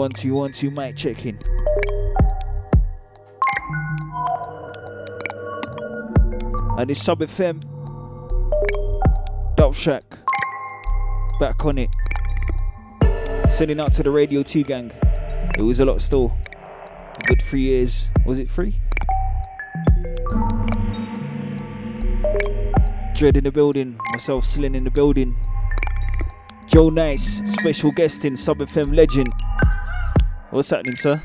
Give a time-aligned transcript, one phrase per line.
[0.00, 1.38] One, two, one, two, mic checking.
[6.78, 7.60] And it's Sub FM.
[9.56, 10.02] Dub Shack.
[11.38, 11.90] Back on it.
[13.50, 14.90] Sending out to the Radio 2 gang.
[15.58, 16.34] It was a lot still.
[16.54, 18.08] A good three years.
[18.24, 18.80] Was it three?
[23.14, 23.98] Dread in the building.
[24.12, 25.36] Myself, Slin in the building.
[26.66, 29.28] Joe Nice, special guest in Sub FM legend.
[30.50, 31.22] What's happening, sir?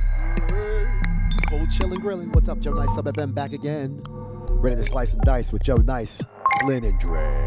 [1.49, 2.29] Cold chilling grilling.
[2.33, 4.03] What's up, Joe Nice Sub FM back again.
[4.51, 6.21] Ready to slice and dice with Joe Nice,
[6.61, 7.45] Slin and Dre.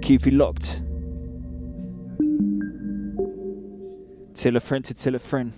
[0.00, 0.82] Keep it locked.
[4.34, 5.52] Tell a friend to tell a friend.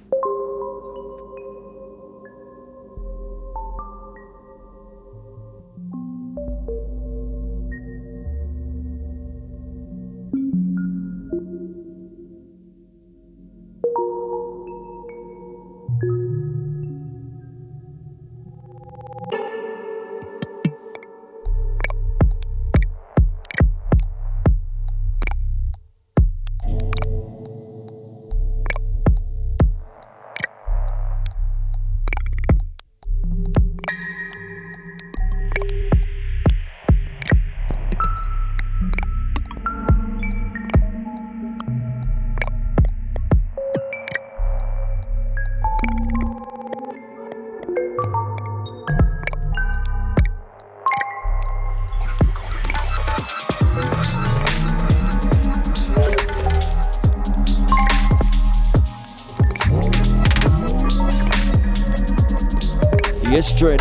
[63.34, 63.80] Yes, Dread.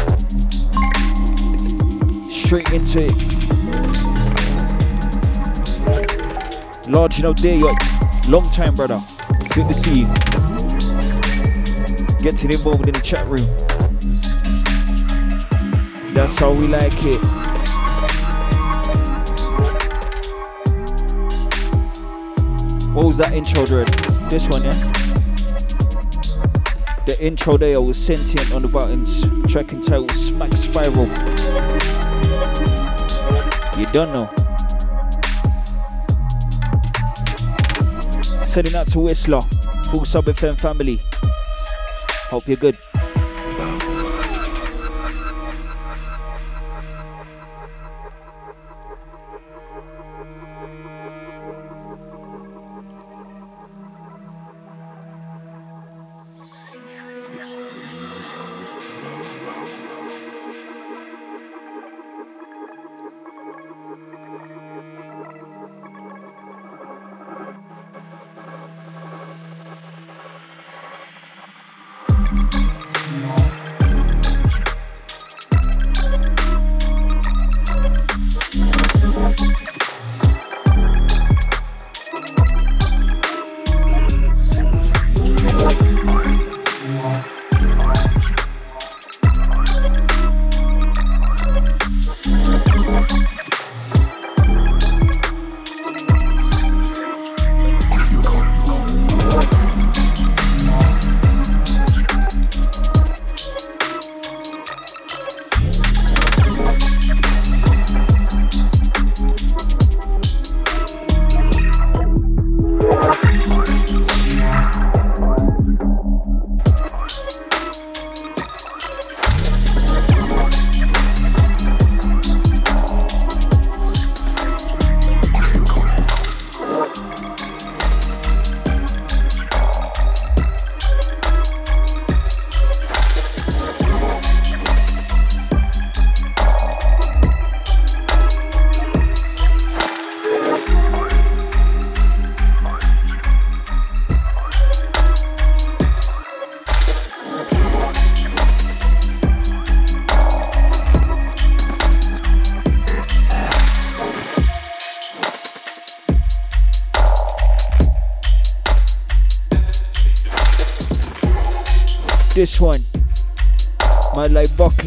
[2.32, 3.14] Straight into it.
[6.90, 7.72] Large, you know, there you.
[8.28, 8.98] Long time, brother.
[9.54, 10.08] Good to see you.
[12.24, 13.46] Getting involved in the chat room.
[16.16, 17.22] That's how we like it.
[22.96, 23.88] What was that intro, Dread?
[24.32, 25.03] This one, yeah?
[27.06, 29.22] The intro there was sentient on the buttons.
[29.52, 31.08] Track and title Smack Spiral.
[33.78, 34.30] You don't know.
[38.46, 39.42] Sending out to Whistler,
[39.92, 41.02] full sub FM family.
[42.30, 42.78] Hope you're good.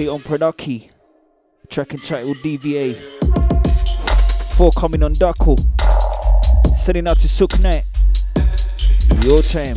[0.04, 0.90] On Producky.
[1.70, 2.94] Track and title DVA.
[4.54, 5.58] Four coming on Duckle.
[6.76, 7.52] Sending out to Sook.
[9.22, 9.76] Your time.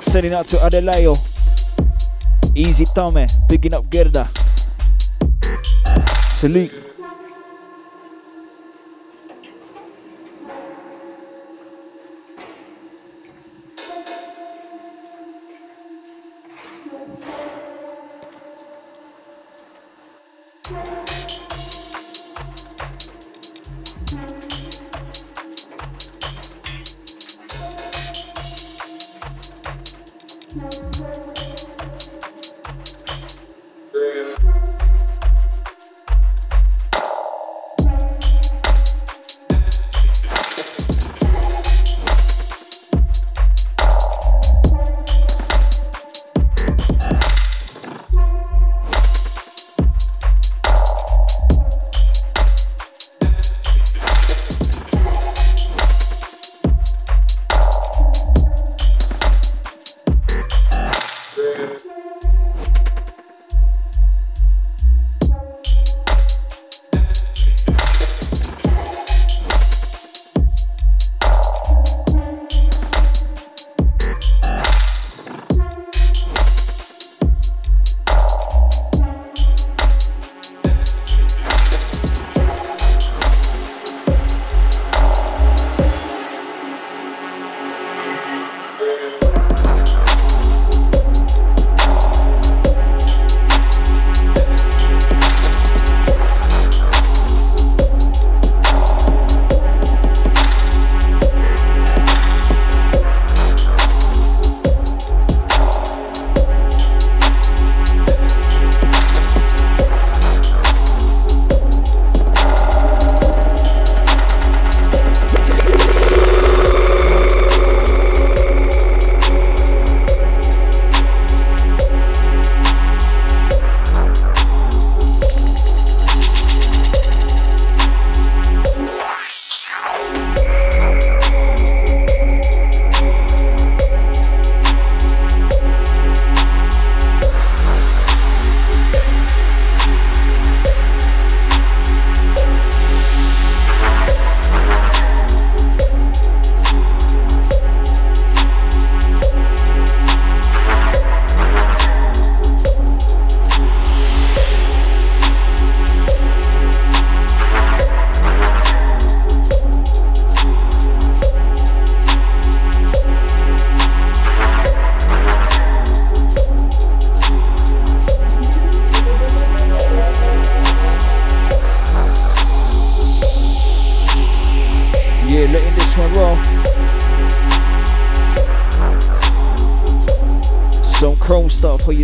[0.00, 1.16] Sending out to Adelayo.
[2.56, 3.26] Easy Tome.
[3.48, 4.30] Picking up Gerda.
[6.34, 6.93] Salute.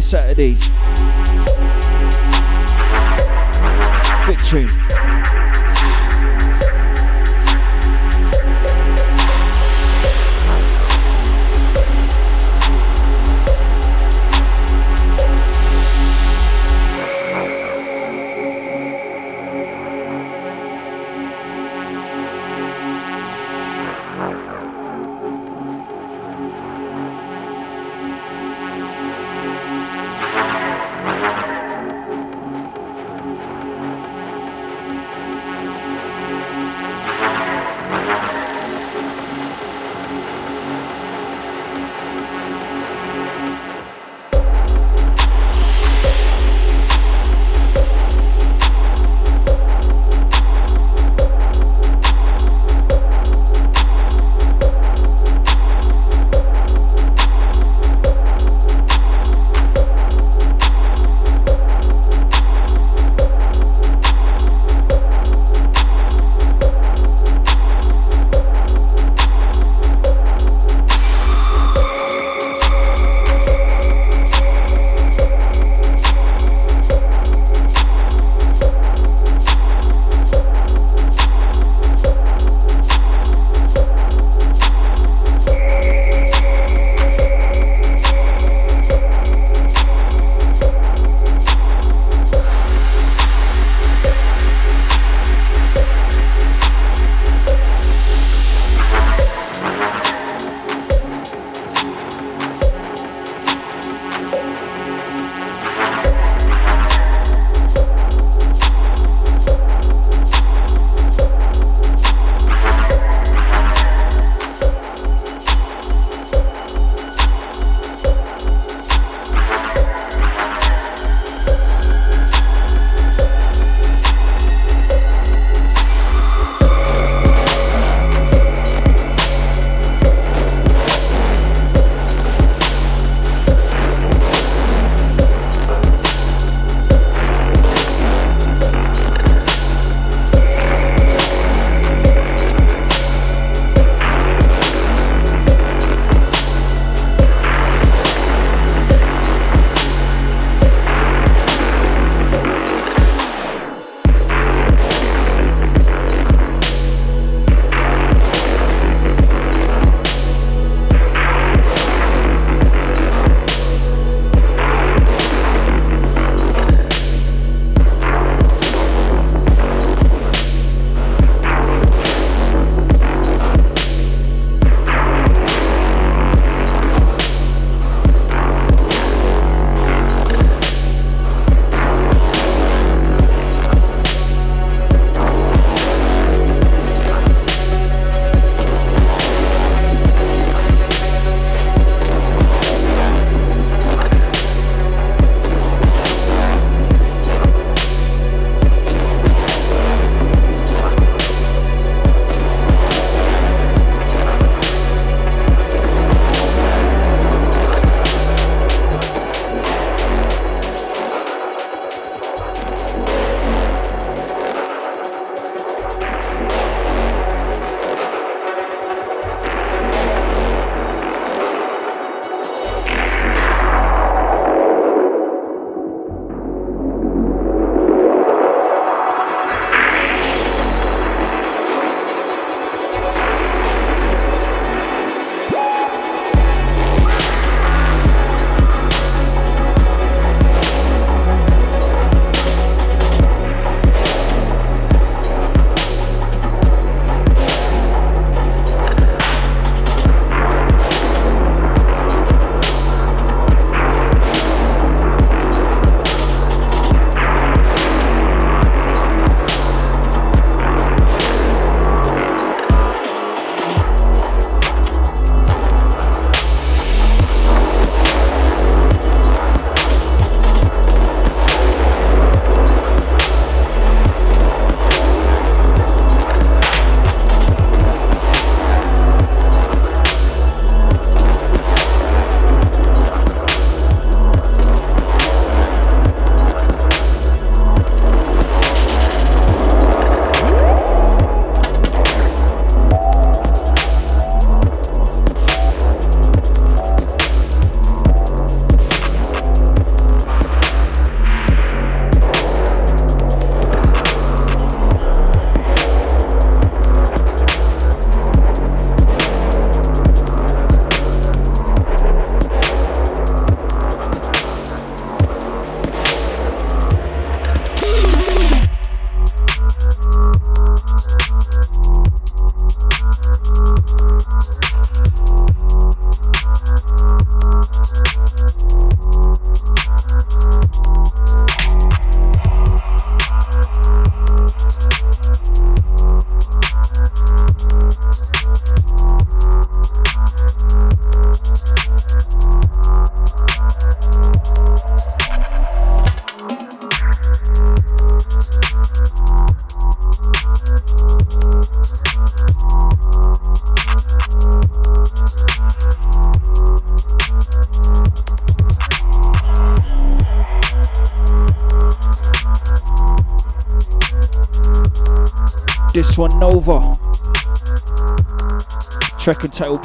[0.01, 0.55] Saturday.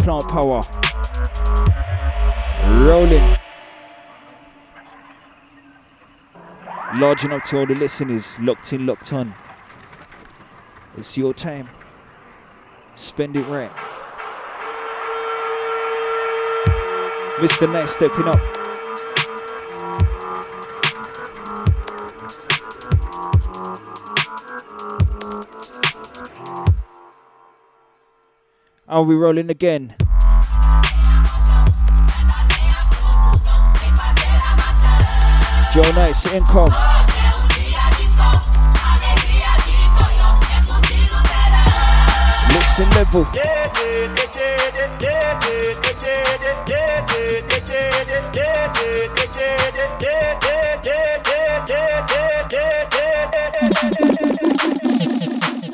[0.05, 0.61] Plant Power.
[2.85, 3.37] Rolling.
[6.99, 9.33] Large enough to all the listeners locked in, locked on.
[10.95, 11.69] It's your time.
[12.93, 13.71] Spend it right.
[17.39, 17.73] Mr.
[17.73, 18.54] Night stepping up.
[28.95, 29.93] Are we rolling again?
[35.73, 36.71] Joe Nice, income.
[42.47, 43.27] Listen level.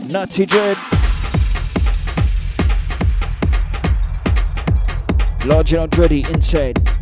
[0.09, 1.00] Natty Dread.
[5.45, 7.00] Large and Dready inside.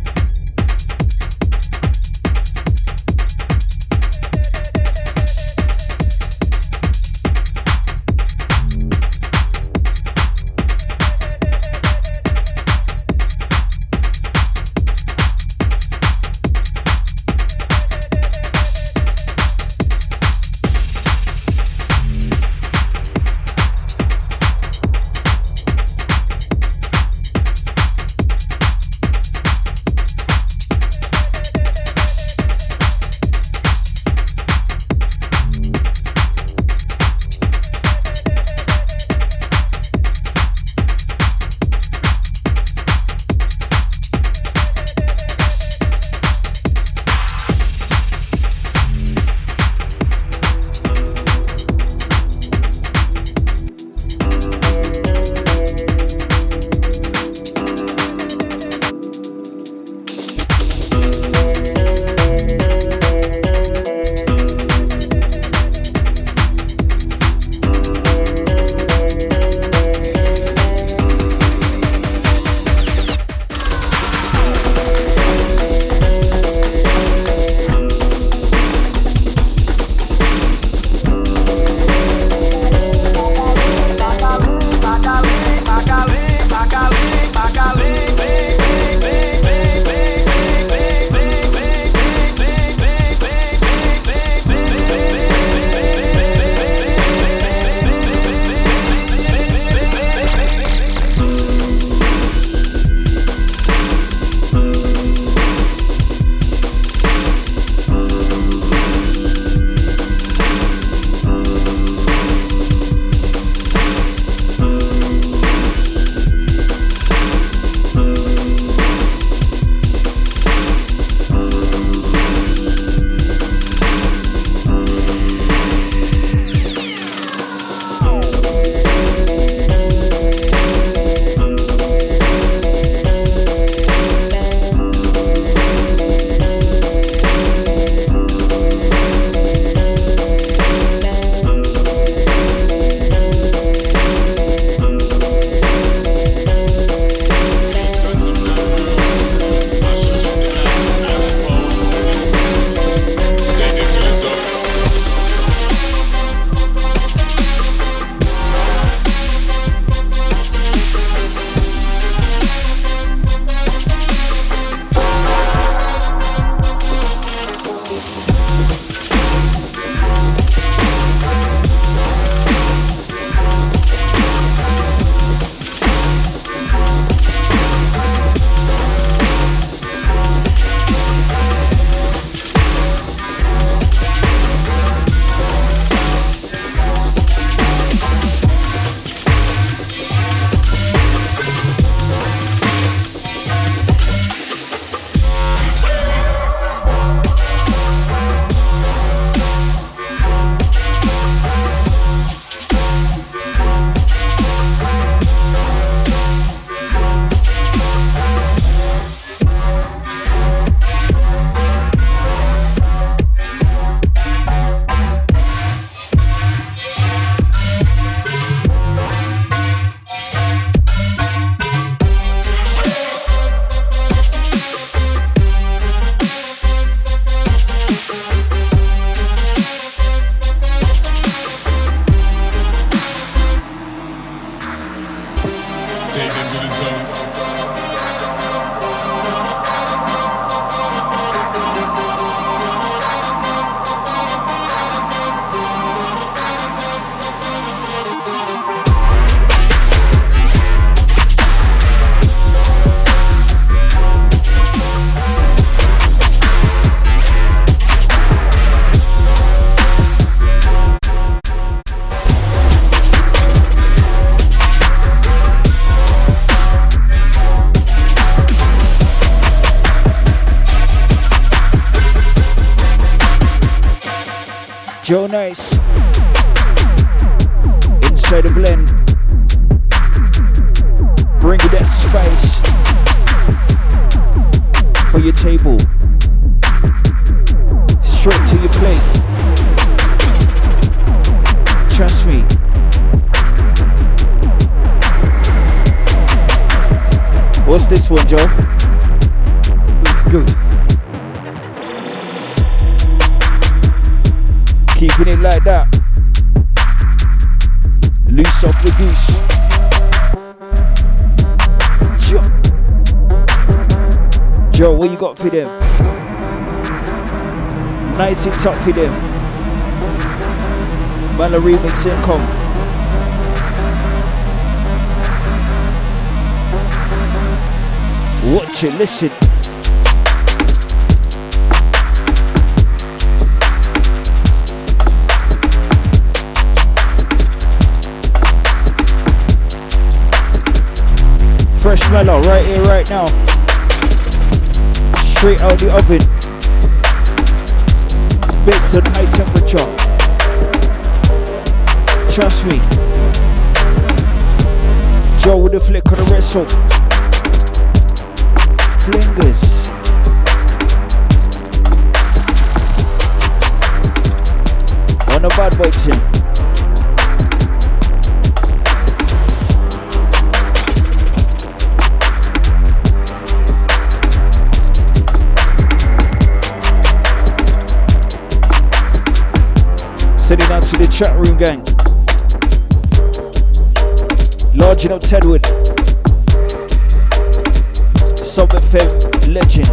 [388.50, 389.86] Sub FM legend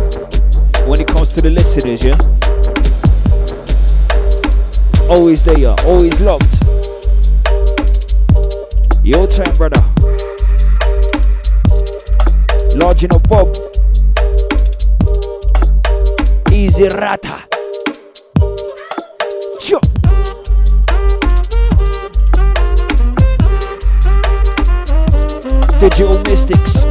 [0.90, 2.18] when it comes to the listeners, yeah?
[5.12, 6.66] Always there, always locked.
[9.04, 9.80] Your turn, brother.
[12.76, 13.56] Large enough Bob.
[16.52, 17.44] Easy Rata.
[25.80, 26.87] Digital Mystikz.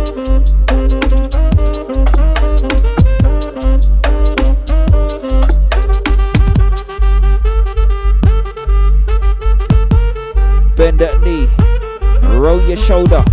[12.47, 13.25] Roll your shoulder.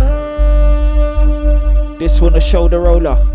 [2.00, 3.33] This one a shoulder roller.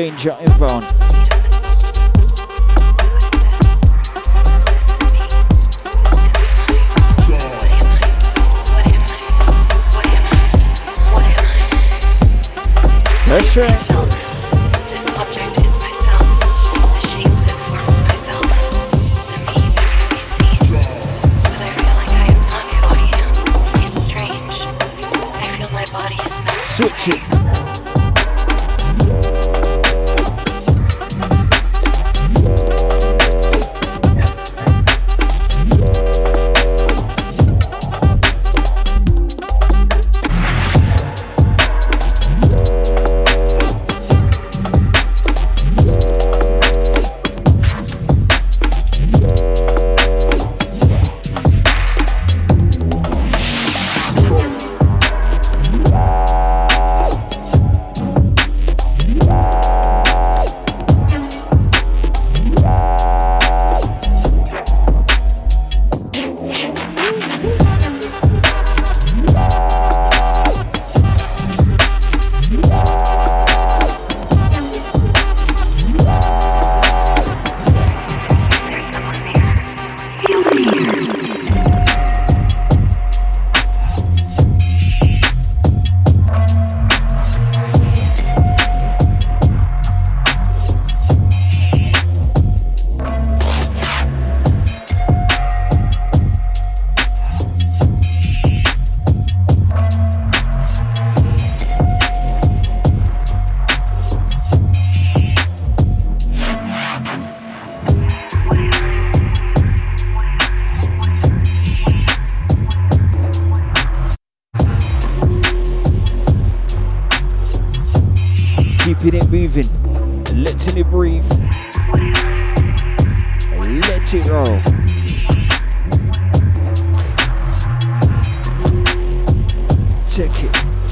[0.00, 0.88] danger inbound.
[13.26, 13.99] That's right.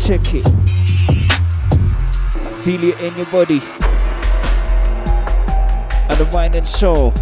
[0.08, 0.44] check it.
[2.62, 3.60] Feel it in your body.
[6.08, 7.12] And the mind and soul.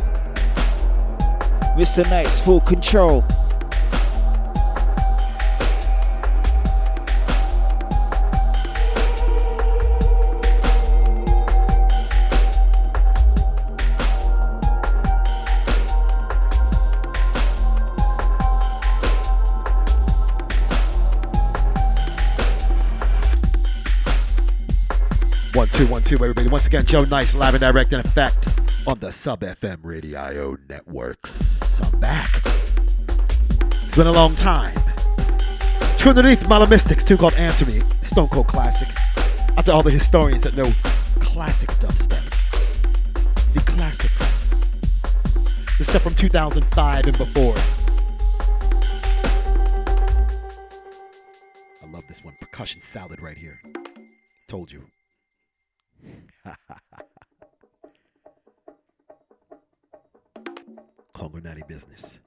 [1.74, 2.08] Mr.
[2.08, 3.24] Nice, full control.
[26.06, 26.48] to everybody.
[26.48, 28.54] Once again, Joe Nice, live and direct in effect
[28.86, 31.80] on the Sub FM Radio Networks.
[31.84, 32.42] I'm back.
[33.08, 34.76] It's been a long time.
[35.98, 38.86] Trinity Modern Mystics, too called Answer Me, Stone Cold Classic.
[39.56, 40.70] After all the historians that know
[41.20, 42.22] classic dubstep.
[43.54, 44.46] The classics.
[45.78, 47.56] The stuff from 2005 and before.
[51.82, 53.60] I love this one, Percussion Salad right here.
[54.46, 54.84] Told you.
[61.14, 62.18] Congranati business.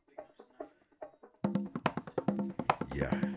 [2.93, 3.28] Yeah.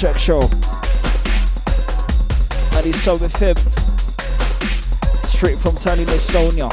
[0.00, 0.40] Check Show.
[2.72, 3.54] And he's so with him.
[5.24, 6.70] Straight from Tallinn, Estonia.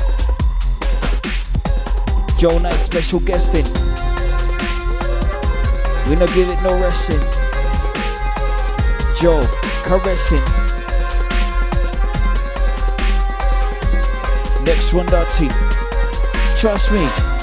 [2.39, 3.65] Joe Nice special guesting.
[6.07, 7.19] We not give it no resting.
[9.19, 9.41] Joe
[9.83, 10.37] caressing.
[14.63, 15.49] Next one, Dotty.
[16.55, 17.36] Trust me.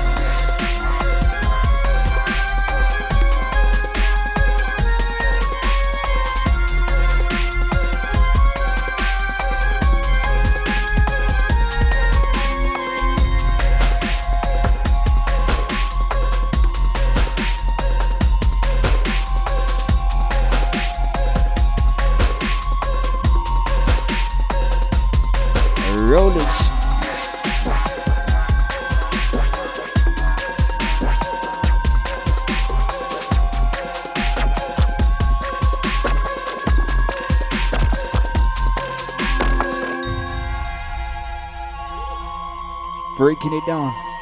[43.16, 44.13] breaking it down.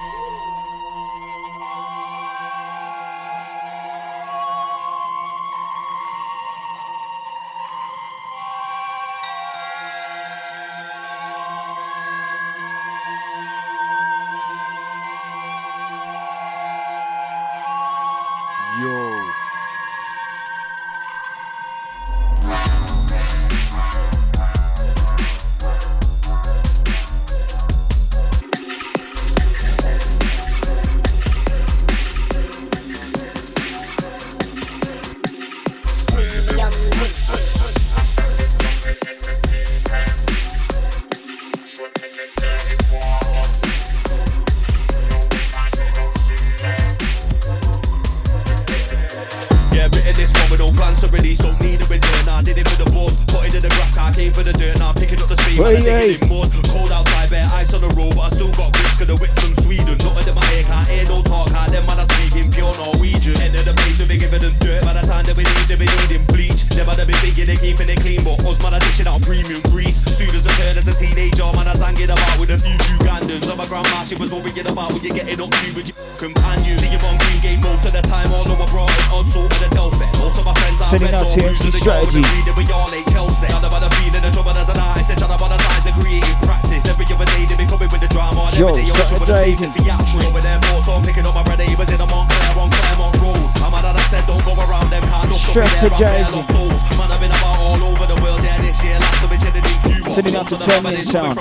[101.12, 101.36] sound.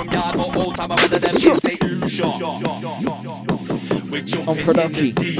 [4.46, 5.31] Unproductive.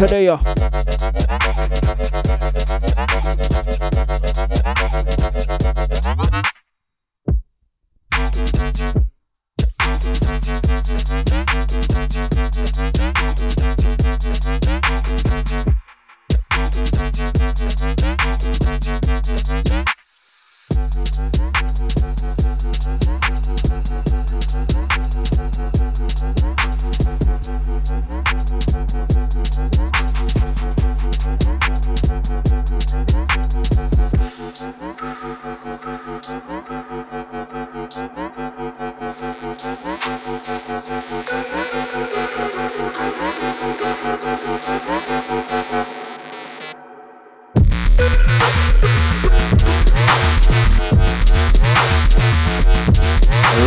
[0.00, 0.28] today.
[0.28, 0.40] Uh.
[20.72, 21.30] Thank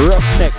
[0.08, 0.54] Roughneck.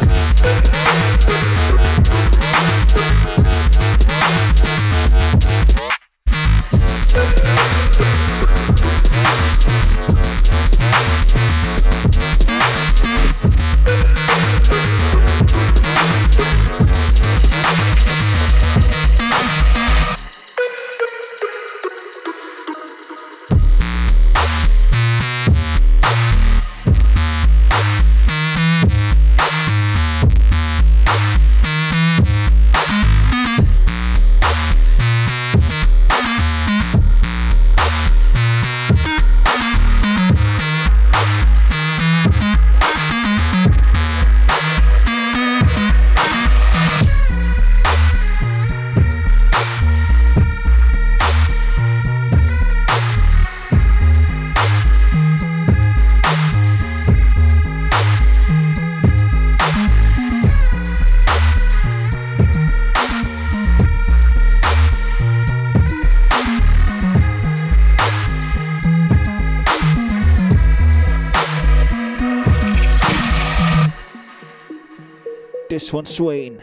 [75.95, 76.61] one, Swain.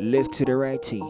[0.00, 1.02] Left to the righty.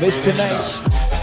[0.00, 0.36] Mr.
[0.36, 1.19] Nice.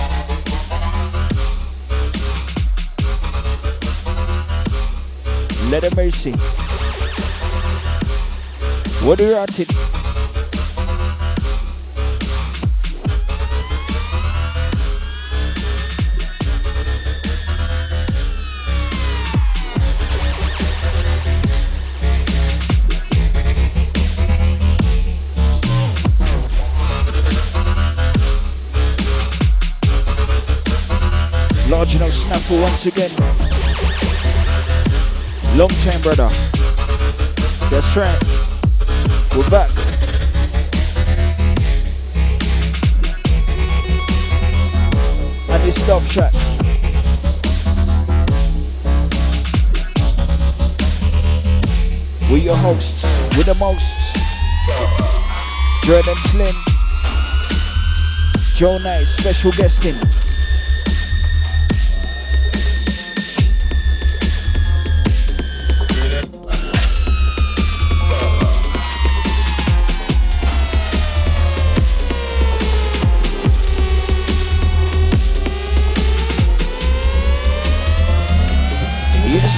[5.69, 6.31] Let of Mercy.
[9.05, 9.67] What are you it?
[31.69, 33.46] Large snaffle once again.
[35.57, 36.29] Long time, brother.
[37.71, 38.21] That's right.
[39.35, 39.71] We're back.
[45.49, 46.31] And this stop track.
[52.29, 53.05] We're your hosts.
[53.35, 53.91] We're the most.
[55.85, 56.55] Jordan Slim.
[58.55, 59.95] Joe Knight, special guesting.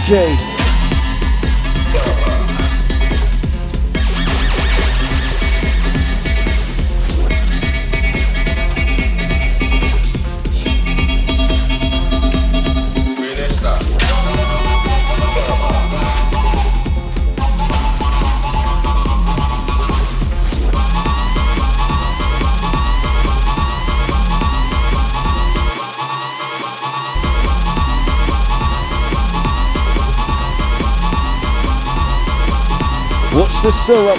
[0.09, 0.58] Yes,
[33.61, 34.17] the syrup?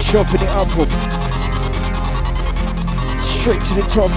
[0.00, 1.09] Chopping it up.
[3.40, 4.10] Straight to the top.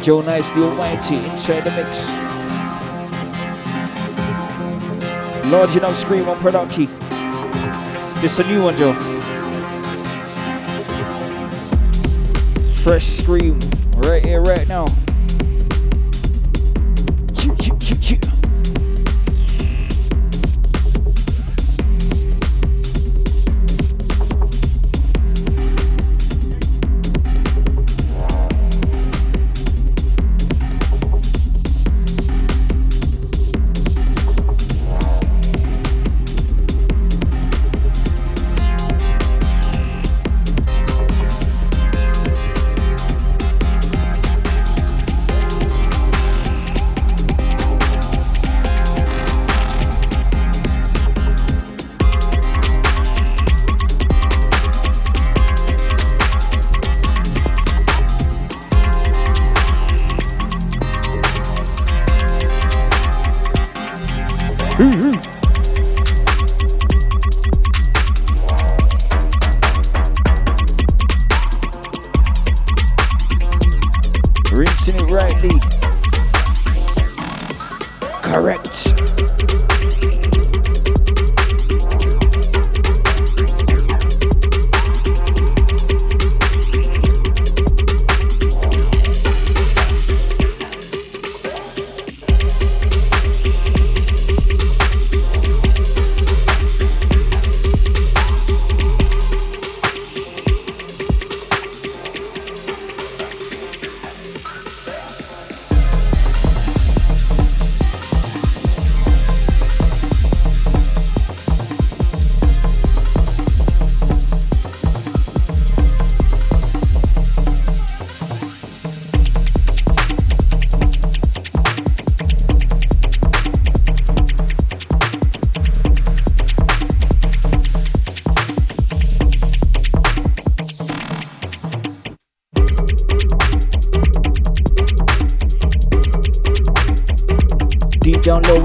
[0.00, 2.08] Joe Nice, the Almighty, inside the mix.
[5.50, 6.86] Large enough scream on Producky.
[8.20, 8.94] This a new one, Joe.
[12.76, 13.58] Fresh scream
[13.96, 14.86] right here, right now.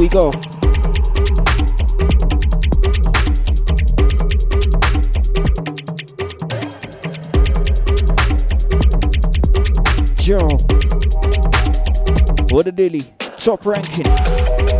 [0.02, 0.32] We go.
[10.16, 10.48] Joe.
[12.50, 13.04] What a dilly.
[13.38, 14.71] Top ranking.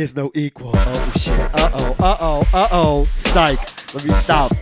[0.00, 0.72] Is no equal.
[0.74, 1.38] Oh shit.
[1.38, 1.96] Uh oh.
[2.00, 2.42] Uh oh.
[2.54, 3.04] Uh oh.
[3.14, 3.58] Psych.
[3.94, 4.52] Let me stop.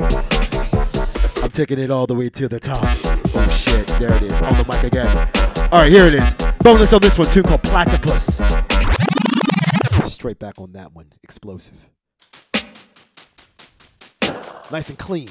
[1.42, 2.80] I'm taking it all the way to the top.
[2.82, 3.86] Oh shit.
[3.86, 4.32] There it is.
[4.32, 5.16] On the mic again.
[5.72, 6.34] All right, here it is.
[6.58, 8.40] Bonus on this one too, called Platypus.
[10.12, 11.12] Straight back on that one.
[11.22, 11.88] Explosive.
[14.72, 15.28] Nice and clean.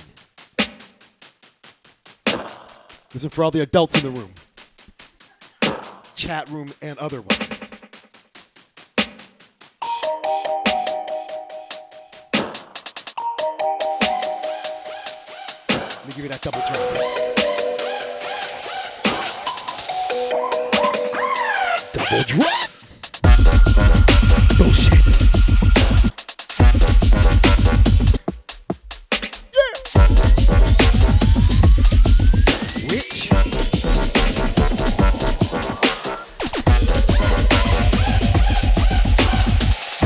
[3.12, 4.32] This is for all the adults in the room,
[6.16, 7.47] chat room, and otherwise.
[16.08, 16.78] Let me give you that double drop.
[21.92, 22.70] Double drop.
[23.26, 25.04] Oh, Bullshit.
[32.90, 33.28] Which?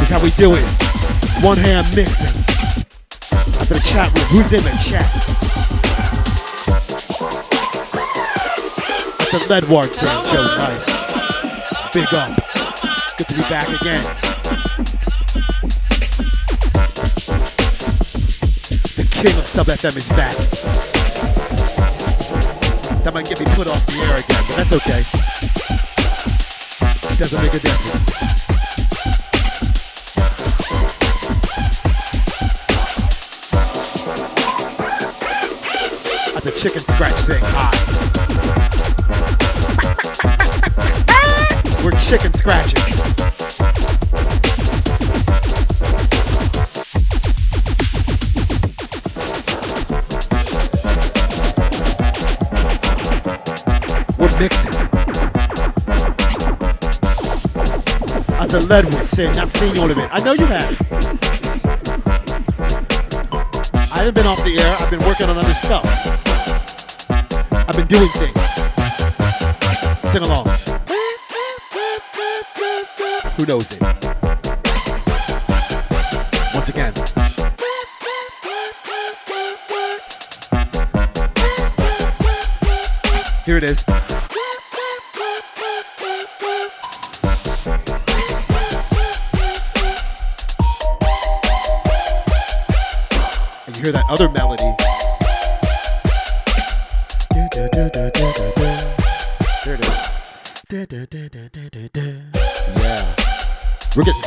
[0.01, 0.63] Is how we do it.
[1.43, 2.43] One hand mixing.
[3.31, 5.20] After the chat room, who's in the chat?
[9.31, 10.85] The Ledward saying Joe Nice.
[11.93, 12.35] Big up.
[13.17, 14.03] Good to be back again.
[18.97, 20.35] The king of Sub FM is back.
[23.03, 25.03] That might get me put off the air again, but that's okay.
[27.17, 28.11] Doesn't make a difference.
[36.43, 38.10] The chicken scratch saying hi.
[42.11, 42.77] Chicken scratching.
[54.19, 54.73] We're mixing.
[58.35, 60.09] At the Ledwood saying, not seeing all of it.
[60.11, 60.91] I know you have.
[63.89, 64.75] I haven't been off the air.
[64.81, 65.85] I've been working on other stuff.
[67.53, 68.37] I've been doing things.
[70.11, 70.70] Sing along.
[73.41, 73.81] Who knows it?
[76.53, 76.93] Once again.
[83.43, 83.83] Here it is.
[93.65, 94.80] And you hear that other melody.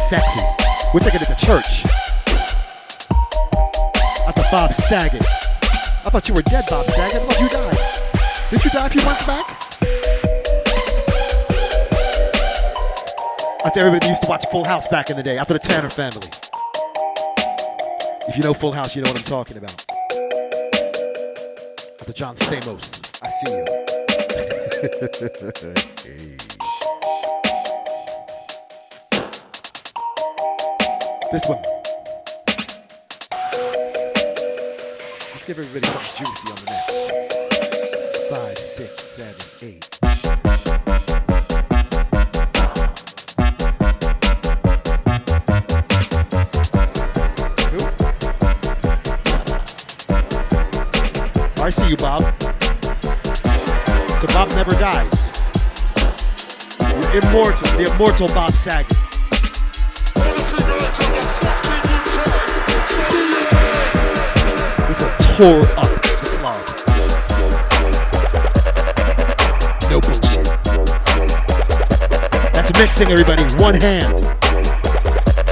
[0.08, 0.40] Sexy.
[0.92, 1.84] We're taking it to church.
[4.26, 5.22] At the Bob Saget.
[5.22, 7.22] I thought you were dead, Bob Saget.
[7.22, 7.78] I thought you died.
[8.50, 9.46] Did you die a few months back?
[13.64, 16.28] That's everybody used to watch Full House back in the day, after the Tanner family.
[18.28, 19.84] If you know Full House, you know what I'm talking about.
[22.00, 23.00] After John Stamos.
[23.22, 23.64] I see you.
[26.04, 26.53] Hey.
[31.34, 31.58] This one.
[35.32, 36.86] Let's give everybody something juicy on the neck.
[38.30, 39.82] Five, six, seven, eight.
[47.72, 47.78] Who?
[51.60, 52.22] I see you, Bob.
[54.20, 55.12] So Bob never dies.
[56.92, 59.03] You're immortal, the immortal Bob Saget.
[65.34, 65.40] Up.
[69.90, 70.46] No bullshit.
[72.52, 73.42] That's mixing, everybody.
[73.60, 74.14] One hand.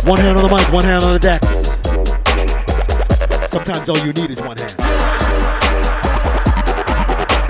[0.07, 1.49] One hand on the mic, one hand on the decks.
[3.51, 4.77] Sometimes all you need is one hand.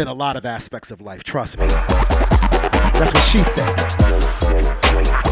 [0.00, 1.66] In a lot of aspects of life, trust me.
[1.66, 5.31] That's what she said.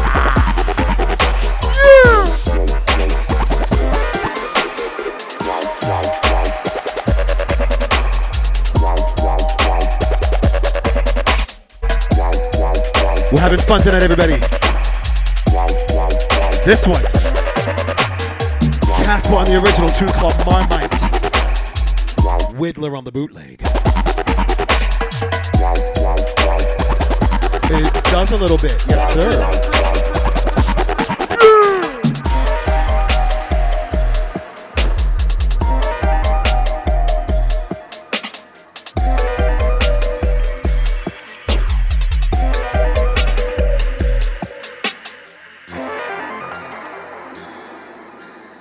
[13.31, 14.39] We're having fun tonight, everybody.
[16.65, 17.01] This one.
[19.05, 20.91] Caspa on the original tune called Marmite.
[22.57, 23.61] Whittler on the bootleg.
[27.73, 29.80] It does a little bit, yes, sir.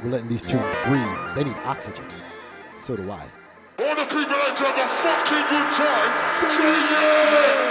[0.02, 1.04] We're letting these tunes breathe.
[1.34, 2.04] They need oxygen.
[2.78, 3.26] So do I.
[3.78, 7.70] All the people that have a fucking good time, say yeah!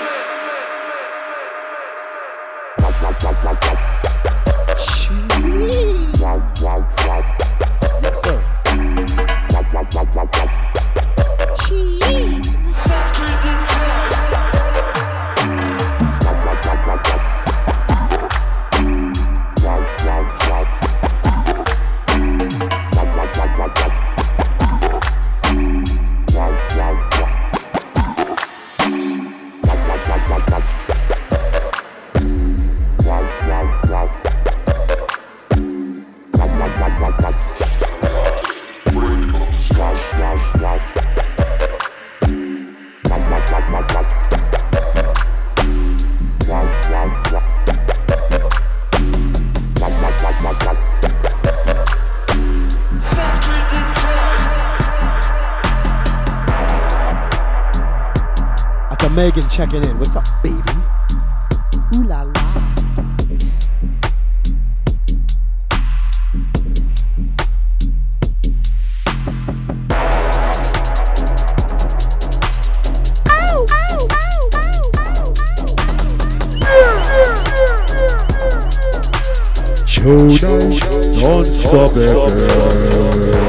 [4.78, 6.20] Jeez.
[8.04, 8.38] Yes, sir.
[11.68, 11.99] Cheese.
[59.30, 60.00] Megan checking in.
[60.00, 60.58] What's up, baby?
[61.98, 62.34] Ooh la la.
[80.40, 80.80] Jonas
[81.22, 83.49] Sonsabäcker.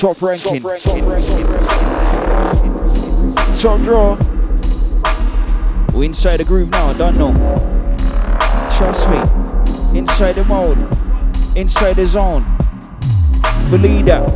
[0.00, 0.62] Top ranking.
[0.62, 0.80] Top,
[3.54, 4.16] top, draw.
[5.92, 7.34] We're inside the groove now, I don't know.
[8.78, 9.18] Trust me.
[9.98, 10.78] Inside the mode.
[11.54, 12.42] Inside the zone.
[13.68, 14.26] Believe that.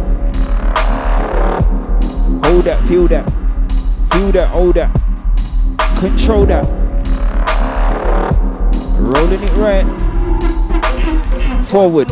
[2.45, 3.31] Hold that, feel that.
[4.13, 4.93] Feel that, hold that.
[5.99, 6.67] Control that.
[9.01, 9.87] Rolling it right.
[11.69, 12.09] Forward.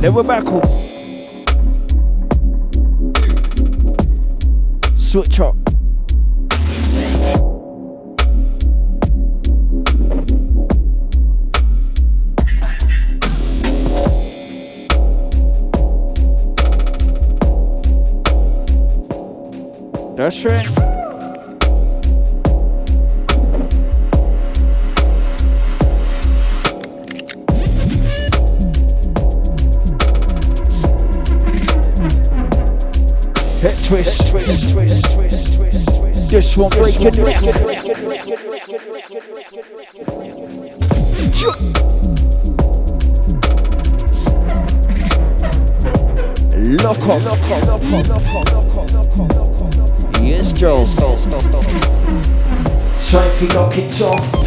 [0.00, 0.83] Never back home.
[5.14, 5.54] switch up.
[20.16, 20.94] That's right.
[33.86, 34.93] twist, twist, twist.
[36.54, 37.42] This one break your neck.
[46.80, 47.22] Lock up.
[50.22, 50.84] Yes, Joe.
[53.00, 54.43] Time for lock it off.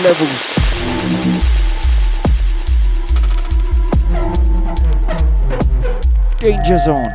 [0.00, 0.54] Levels.
[6.40, 7.12] Danger zone.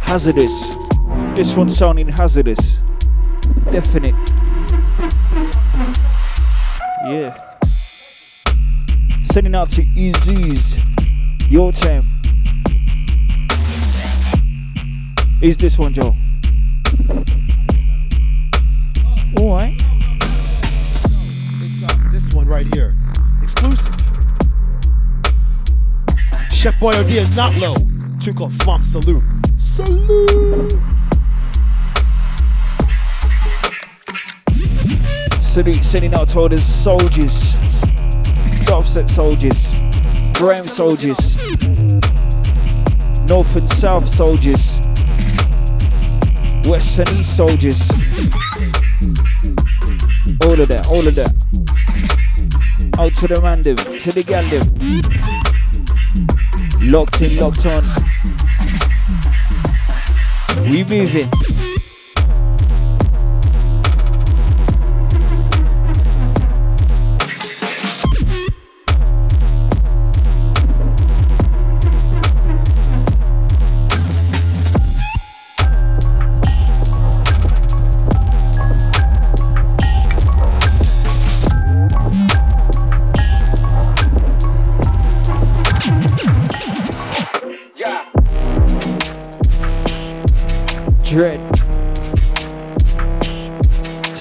[0.00, 0.76] Hazardous.
[1.34, 2.82] This one sounding hazardous.
[3.70, 4.31] Definite.
[9.32, 10.78] Sending out to Izus.
[11.50, 12.04] Your time.
[15.40, 16.14] Is this one, Joe?
[19.40, 19.72] Alright.
[21.62, 22.92] It's, uh, this one right here.
[23.42, 23.94] Exclusive.
[26.52, 27.76] Chef Boyardee and Not Low.
[28.20, 29.22] Tune called Swamp Salute.
[29.56, 30.78] Salute!
[35.40, 37.61] Salute sending out to all the soldiers.
[38.92, 39.72] Soldiers.
[40.34, 41.36] Graham soldiers.
[43.26, 44.80] North and South soldiers.
[46.66, 47.90] West and East soldiers.
[50.42, 51.32] All of that, all of that.
[52.98, 54.68] Out to the them, to the gal them.
[56.92, 57.82] Locked in, locked on.
[60.70, 61.61] We moving.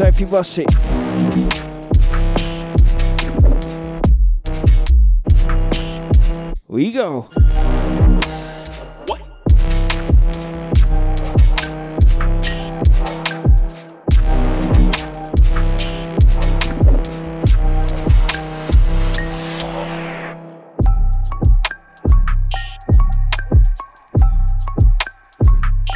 [0.01, 0.67] Bust it.
[6.67, 7.29] We go.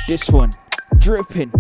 [0.08, 0.52] This one,
[1.00, 1.52] dripping.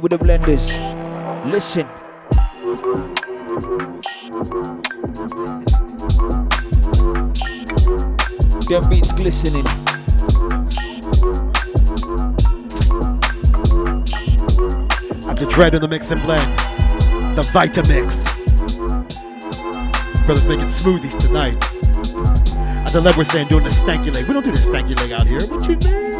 [0.00, 0.72] With the blenders.
[1.50, 1.86] Listen.
[8.68, 9.66] Them beats glistening.
[15.28, 16.58] At the dread in the mix and blend.
[17.36, 18.24] The Vitamix.
[20.24, 21.62] Brothers making smoothies tonight.
[22.86, 24.26] At the lead we're saying doing the stanky leg.
[24.26, 25.40] We don't do the stanky leg out here.
[25.46, 26.11] What you mean?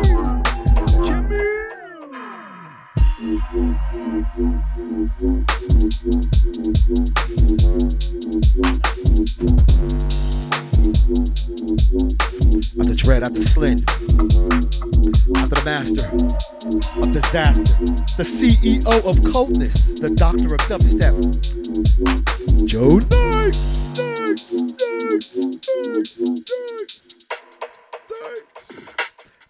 [4.23, 4.29] At
[12.87, 13.83] the dread, at the.
[15.37, 16.07] After the master
[17.01, 17.63] of disaster,
[18.17, 21.15] the CEO of coldness, the doctor of dubstep,
[22.65, 23.73] Joe Nice.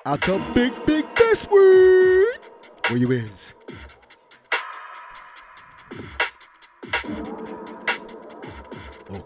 [0.07, 2.39] Out to Big Big Bestwood.
[2.89, 3.53] Where you is?
[7.05, 7.11] Oh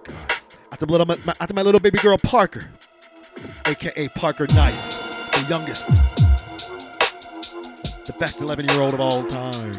[0.05, 0.33] God.
[0.79, 2.71] To, little, my, to my little baby girl Parker,
[3.65, 5.89] aka Parker Nice, the youngest,
[8.07, 9.73] the best 11 year old of all time.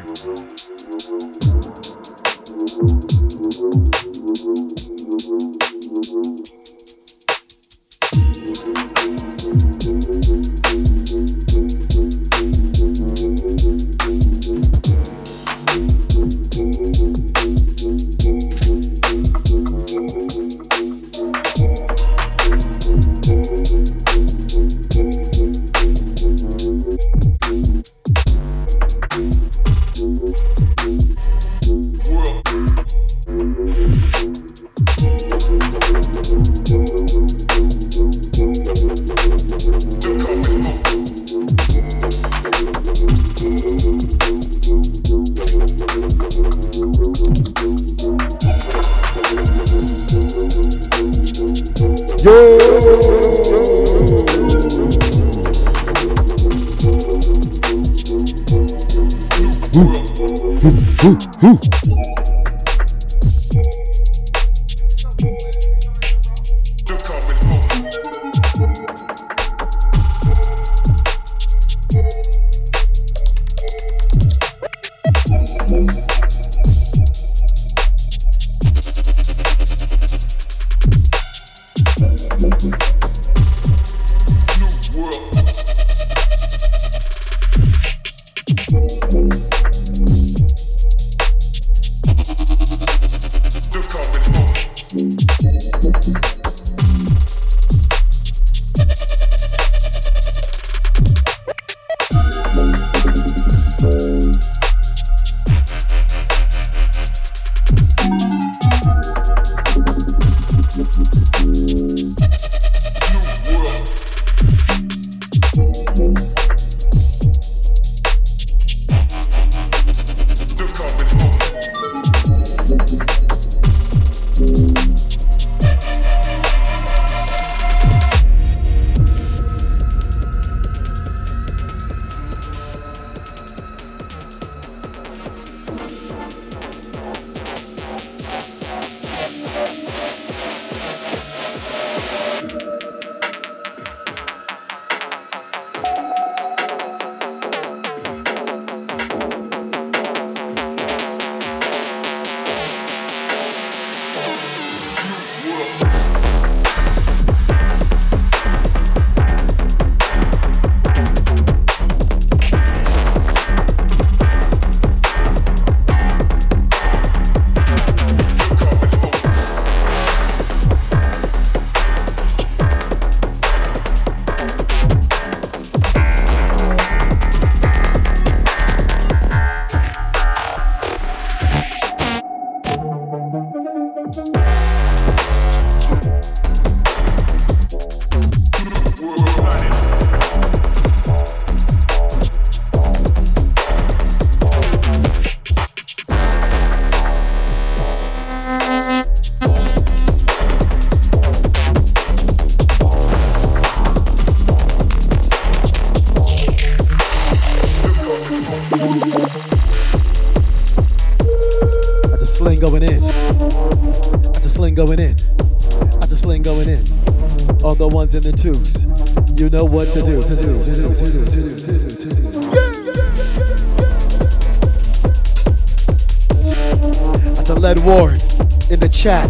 [228.98, 229.30] Chat.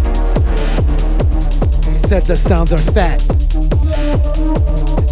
[2.08, 3.20] Said the sounds are fat.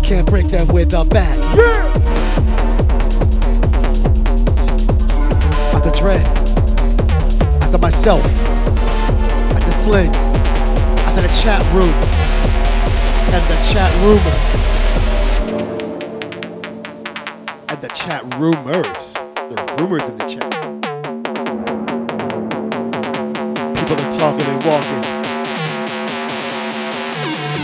[0.02, 1.38] Can't break them with a bat.
[1.56, 1.94] Yeah.
[5.76, 6.26] After Dread.
[7.64, 8.26] After myself.
[9.56, 10.10] After Sling.
[10.16, 12.15] After the chat room.
[13.34, 14.46] And the chat rumors.
[17.70, 19.14] And the chat rumors.
[19.14, 20.52] There are rumors in the chat.
[23.76, 25.02] People are talking and walking.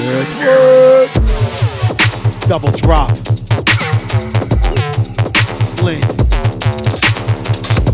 [0.05, 0.33] Let's.
[2.47, 3.15] Double drop.
[5.55, 6.01] Sling.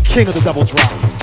[0.04, 1.17] King of the double drop.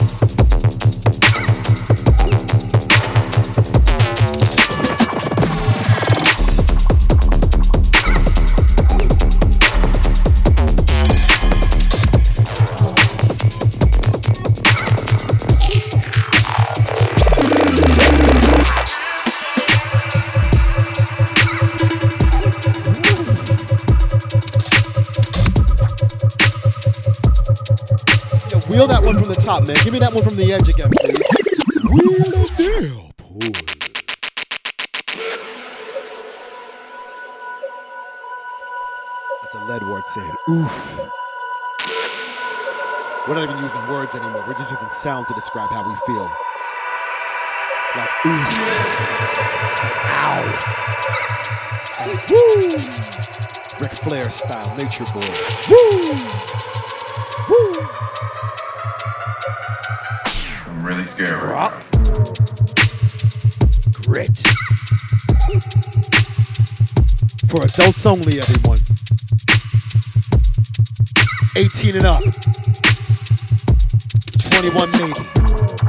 [28.76, 29.78] Wheel that one from the top, man.
[29.86, 31.16] Give me that one from the edge again, please.
[39.54, 41.00] A lead word saying, oof.
[43.26, 44.44] We're not even using words anymore.
[44.46, 46.45] We're just using sound to describe how we feel.
[47.96, 48.44] Like, oof.
[50.20, 50.44] Ow.
[52.30, 52.60] Woo.
[53.80, 55.24] Ric Flair style, nature boy.
[55.70, 56.02] Woo.
[57.50, 57.72] Woo.
[60.66, 61.84] I'm really scared right Rock.
[64.06, 64.38] Grit.
[67.48, 68.80] For adults only, everyone.
[71.56, 72.22] 18 and up.
[74.52, 75.85] 21 maybe.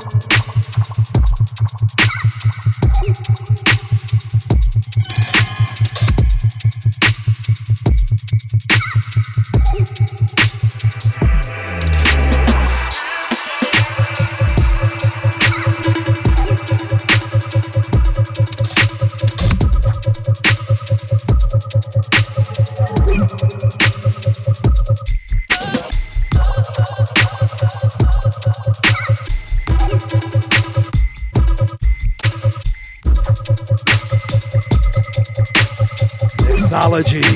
[36.87, 37.36] Mixology.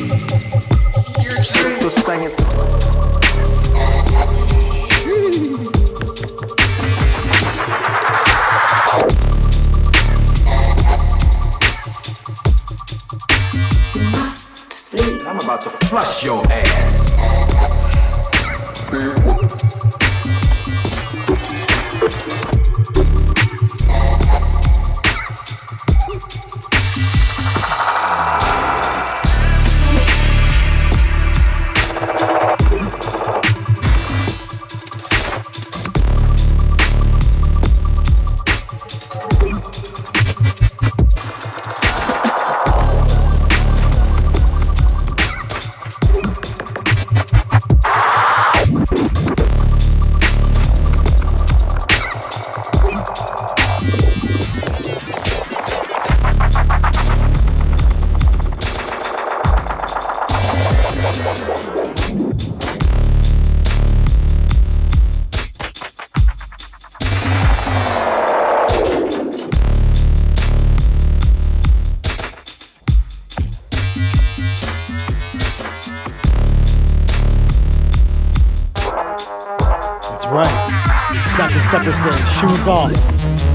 [82.41, 82.93] Shoes off.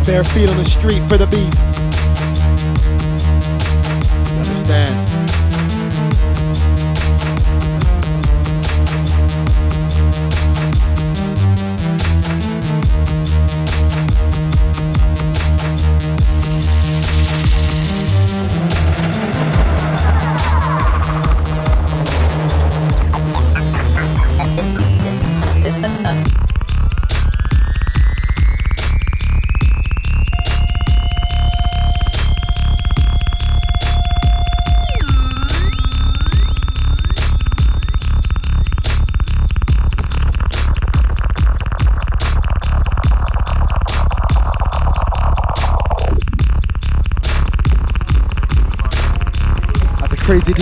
[0.06, 1.75] Bare feet on the street for the beats.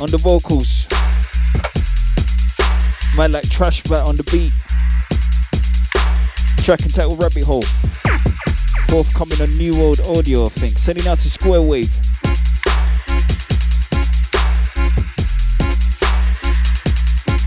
[0.00, 0.86] on the vocals.
[3.16, 4.52] Man like Trash Bat on the beat.
[6.64, 7.64] Track and title Rabbit Hole.
[8.88, 10.78] Forthcoming on New World Audio, I think.
[10.78, 11.90] Sending out to Square Wave.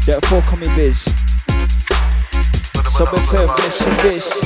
[0.05, 0.99] That forthcoming biz.
[2.93, 4.42] Sub FM, listen this.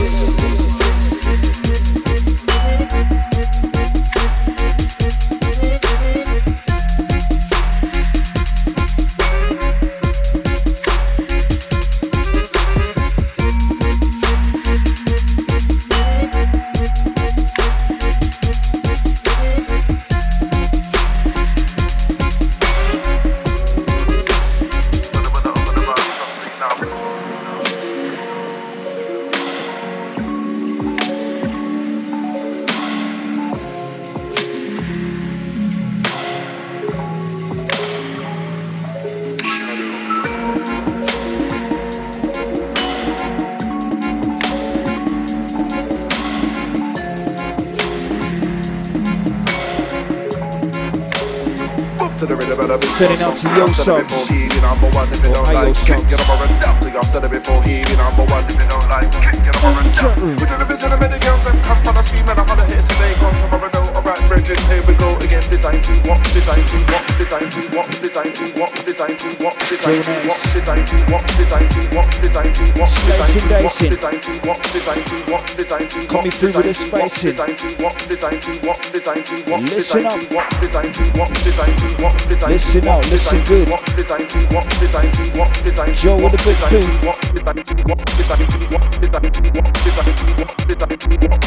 [52.97, 54.57] Sending out to Yo Y'all said it Subs.
[54.57, 55.05] number one.
[55.13, 56.81] If you don't like, kick your number and down.
[56.81, 58.41] So y'all said it before he be number one.
[58.49, 60.17] If you don't like, kick your number and down.
[60.33, 62.65] We do the business and many girls, them come from the scheme and I holler
[62.65, 64.01] here today, gone tomorrow, no.
[64.01, 65.45] Alright, Bridget, here we go again.
[65.45, 66.17] Design to what?
[66.33, 67.05] Design to what?
[67.21, 67.85] Design to what?
[68.01, 68.66] Design to what?
[68.87, 69.59] Design to what?
[69.67, 70.39] Design to what?
[70.55, 71.23] Design to what?
[71.35, 72.07] Design to what?
[72.23, 72.87] Design to what?
[72.87, 73.89] Slicing, dicing.
[73.91, 74.63] Design to what?
[74.71, 75.43] Design to what?
[75.57, 76.07] Design to what?
[76.07, 77.11] Coming through with the Design to what?
[77.11, 77.35] spicing.
[77.35, 77.95] Design to what?
[78.07, 78.79] Design to what?
[78.95, 79.61] Design to what?
[79.67, 80.15] Listen Design up.
[80.15, 80.47] to what?
[80.63, 81.27] Design to what?
[81.43, 82.15] Design to what?
[82.31, 82.95] Design to Listen what?
[82.95, 83.67] out, listen Design to good.
[83.67, 83.83] what?
[83.99, 84.65] Design to what?
[84.79, 85.51] Design to what?
[85.67, 86.31] Design to Joe with what?
[86.31, 86.87] the good Design food.
[86.87, 87.19] to what?
[87.35, 87.99] Design to what?
[88.07, 88.87] Design to what?
[89.03, 89.67] Design to what?
[89.83, 90.55] Design to what?
[90.63, 91.43] Design to what?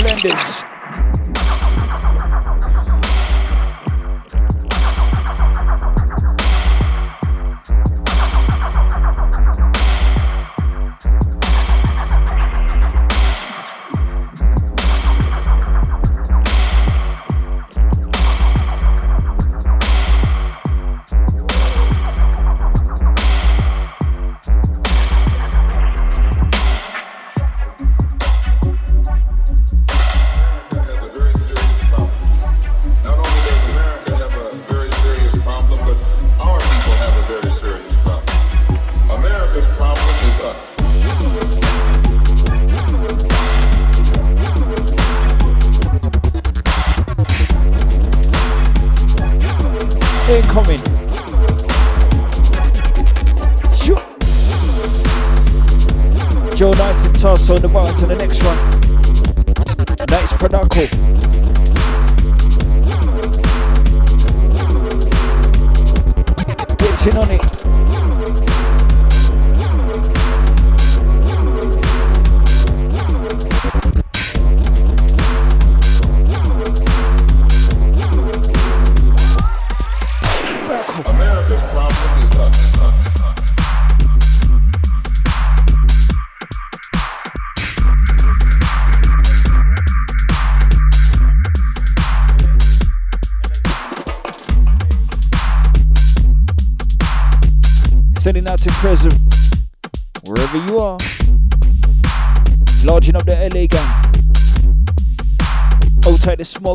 [0.00, 0.73] Design to
[50.34, 50.78] Incoming.
[53.72, 53.94] Shoo.
[56.56, 58.58] Joe Nice and Toss on the button to the next one.
[60.10, 61.33] Nice Panaco.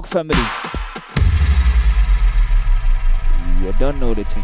[0.10, 0.36] Family.
[3.62, 4.44] You don't know the thing.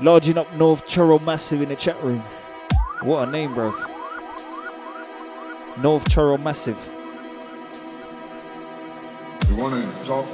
[0.00, 2.22] Lodging up North Churro Massive in the chat room.
[3.02, 3.74] What a name, bruv.
[5.78, 6.78] North Churro Massive.
[9.48, 10.26] We want to talk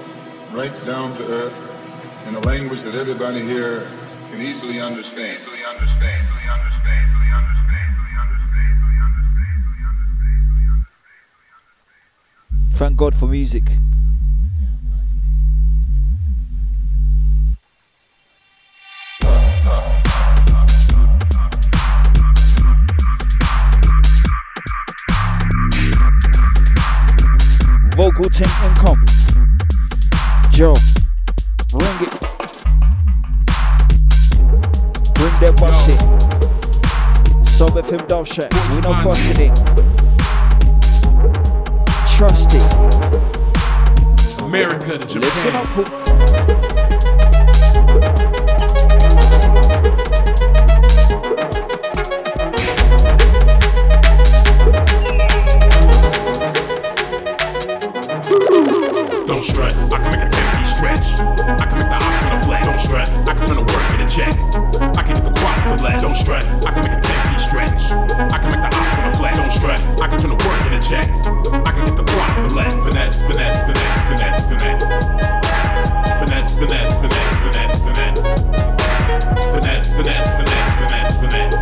[0.52, 3.88] right down to earth in a language that everybody here
[4.30, 5.55] can easily understand.
[12.76, 13.64] Thank God for music.
[27.96, 29.04] Vocal team income.
[30.52, 30.74] Joe,
[31.70, 32.35] bring it.
[35.26, 35.98] Bring that bus it.
[37.48, 38.52] Sub FM Dub Shack.
[38.70, 39.54] We no fussing it.
[42.16, 42.62] Trust it.
[44.44, 45.66] America to Listen up,
[59.26, 59.74] Don't strut.
[59.90, 61.18] I can make a 10 piece stretch.
[61.18, 62.62] I can make the ops on a flat.
[62.64, 63.08] Don't strut.
[63.28, 64.65] I can turn the work in a check.
[65.66, 66.02] For less.
[66.02, 66.44] Don't strut.
[66.66, 67.90] I can make a 10 piece stretch.
[68.30, 69.34] I can make the ops on a flat.
[69.36, 69.80] Don't strut.
[70.00, 71.06] I can turn the work in a check.
[71.66, 72.74] I can get the quad for less.
[72.86, 74.86] Finesse, finesse, finesse, finesse, finesse.
[76.22, 78.22] Finesse, finesse, finesse, finesse, finesse.
[79.54, 81.58] Finesse, finesse, finesse, finesse, finesse.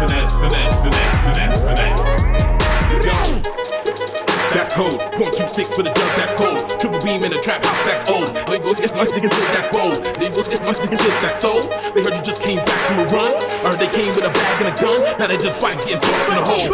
[0.00, 2.02] Finesse, finesse, finesse, finesse, finesse.
[3.06, 3.18] Yo.
[4.52, 5.00] That's cold.
[5.12, 6.56] Point two six for the dub, that's cold.
[6.80, 8.32] Triple beam in the trap house, that's old.
[8.46, 10.00] Go get my sticking tip, that's bold.
[10.16, 11.60] Go get my sticking tips, that's soul.
[13.16, 13.32] Run.
[13.64, 15.00] Heard they came with a bag and a gun.
[15.16, 16.68] Now they just bites getting tossed in the hole.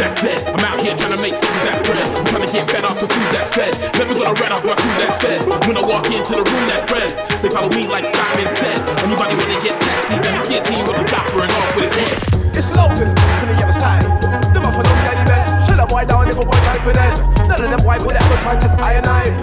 [0.00, 0.40] That's it.
[0.48, 2.08] I'm out here trying to make cities that bread.
[2.08, 3.76] I'm trying to get fed off the food that's fed.
[4.00, 5.40] Never gonna rat off my crew that's fed.
[5.68, 7.12] When I walk into the room that's fresh,
[7.44, 8.80] they follow me like Simon said.
[9.04, 11.96] Anybody wanna get testy, then it's get team with the chopper and off with his
[12.00, 12.16] head.
[12.56, 14.04] It's Logan to the other side.
[14.56, 15.68] Them up for them yeah, the best.
[15.68, 17.20] Shut up, boy, down if a boy try this.
[17.44, 19.39] None of them boy would ever try test I and I.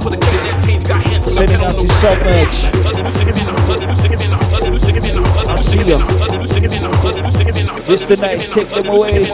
[0.00, 0.86] for the game, that's change.
[0.86, 2.70] Got hands on Sending out to Submerge.
[5.48, 5.98] I see ya.
[7.82, 9.26] This the night, take them away.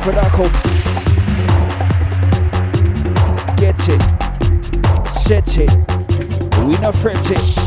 [0.00, 0.44] Production.
[3.56, 4.00] Get it.
[5.12, 5.70] Set it.
[6.64, 7.59] We not fret it.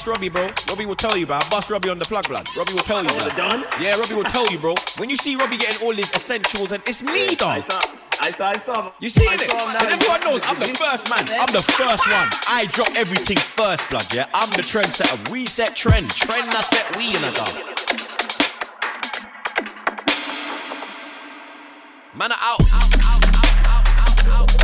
[0.00, 0.46] Bust Robbie, bro.
[0.66, 1.38] Robbie will tell you, bro.
[1.50, 2.48] Bust Robbie on the plug, blood.
[2.56, 3.10] Robbie will tell you.
[3.10, 3.66] On done?
[3.78, 4.74] Yeah, Robbie will tell you, bro.
[4.96, 7.58] When you see Robbie getting all his essentials, and it's me, dog.
[7.58, 7.80] I saw,
[8.18, 8.92] I saw, I saw.
[8.98, 9.42] You see it?
[9.42, 11.22] And everyone knows I'm the first man.
[11.38, 12.30] I'm the first one.
[12.48, 14.10] I drop everything first, blood.
[14.10, 15.30] Yeah, I'm the trendsetter.
[15.30, 16.08] We set trend.
[16.08, 17.52] Trend that set we in a dog.
[22.14, 22.60] Man, are out.
[22.62, 24.60] out, out, out, out, out.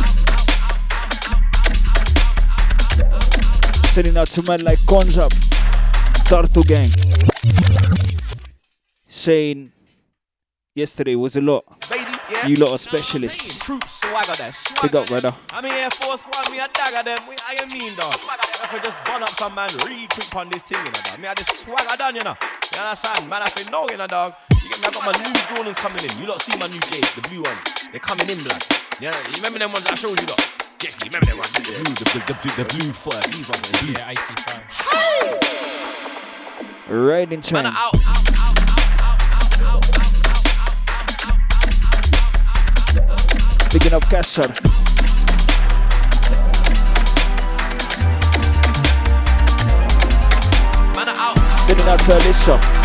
[3.97, 5.31] Sending out to men like Guns Up,
[6.29, 6.85] Tartu Gang.
[9.07, 9.71] Saying
[10.75, 11.65] yesterday was a lot.
[11.89, 12.45] Baby, yeah.
[12.45, 13.57] You lot are specialists.
[13.57, 14.53] Troops, swagger there.
[14.83, 15.33] Big up, brother.
[15.49, 17.17] I'm in Air Force One, me a dagger them.
[17.27, 18.13] We, I mean, dog.
[18.13, 21.19] If I just burn up some man real quick on this thing, you know, dog.
[21.19, 22.37] Me I just swagger down, you know.
[22.75, 23.27] You understand?
[23.27, 24.35] Man, I feel no, you know, dog.
[24.61, 24.85] You get me?
[24.85, 26.21] I got my new Jordans coming in.
[26.21, 27.89] You lot see my new J's, the blue ones.
[27.89, 28.61] They're coming in, blood.
[29.01, 30.56] Yeah, you remember them ones I showed you, lot?
[30.83, 31.51] Yes, you remember them ones?
[31.53, 33.19] The blue, the, the, the, the blue fur.
[33.31, 33.93] These ones, the blue.
[33.93, 34.63] Yeah, icy fire.
[36.87, 37.63] Right in time.
[37.63, 39.83] Man, out, out, out, out, out, out,
[42.95, 43.71] out.
[43.71, 44.47] Picking up Caspa.
[50.95, 51.37] Man, out.
[51.61, 52.76] Sending out to Alyssa.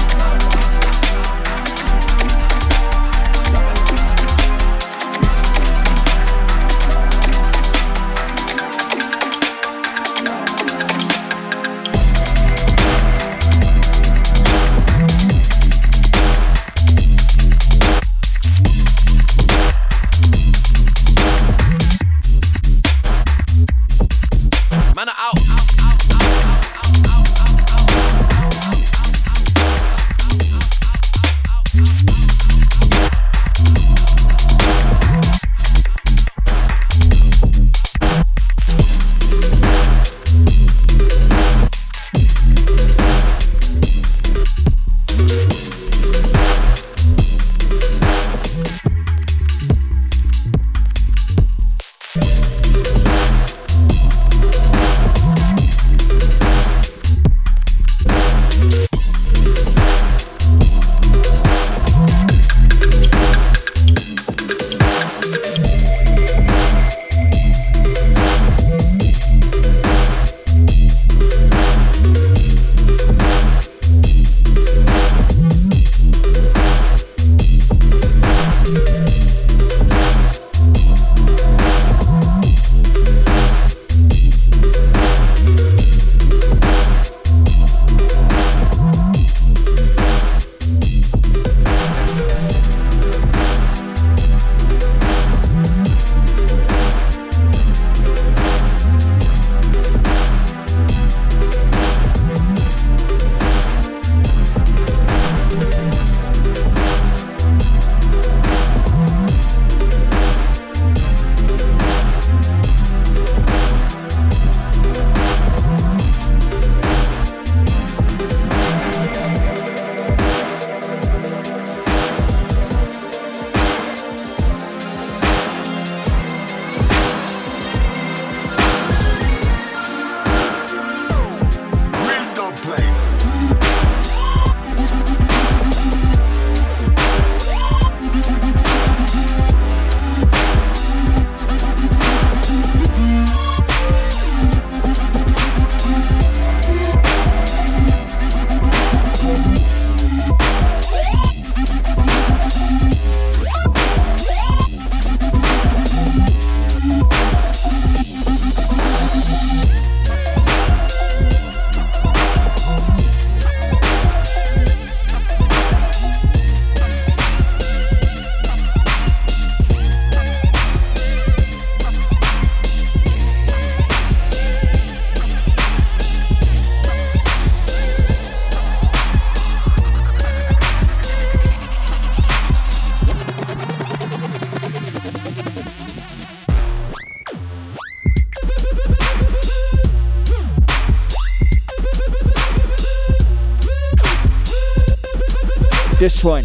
[196.22, 196.44] One,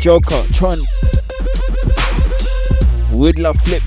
[0.00, 0.78] Joker, Tron,
[3.10, 3.82] Whittler Flip,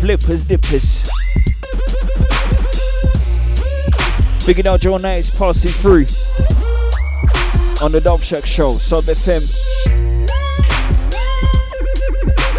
[0.00, 1.08] Flippers Dippers.
[4.44, 6.04] Big out Joe Nice is passing through
[7.84, 9.42] on the Dub Shack Show, Sub FM.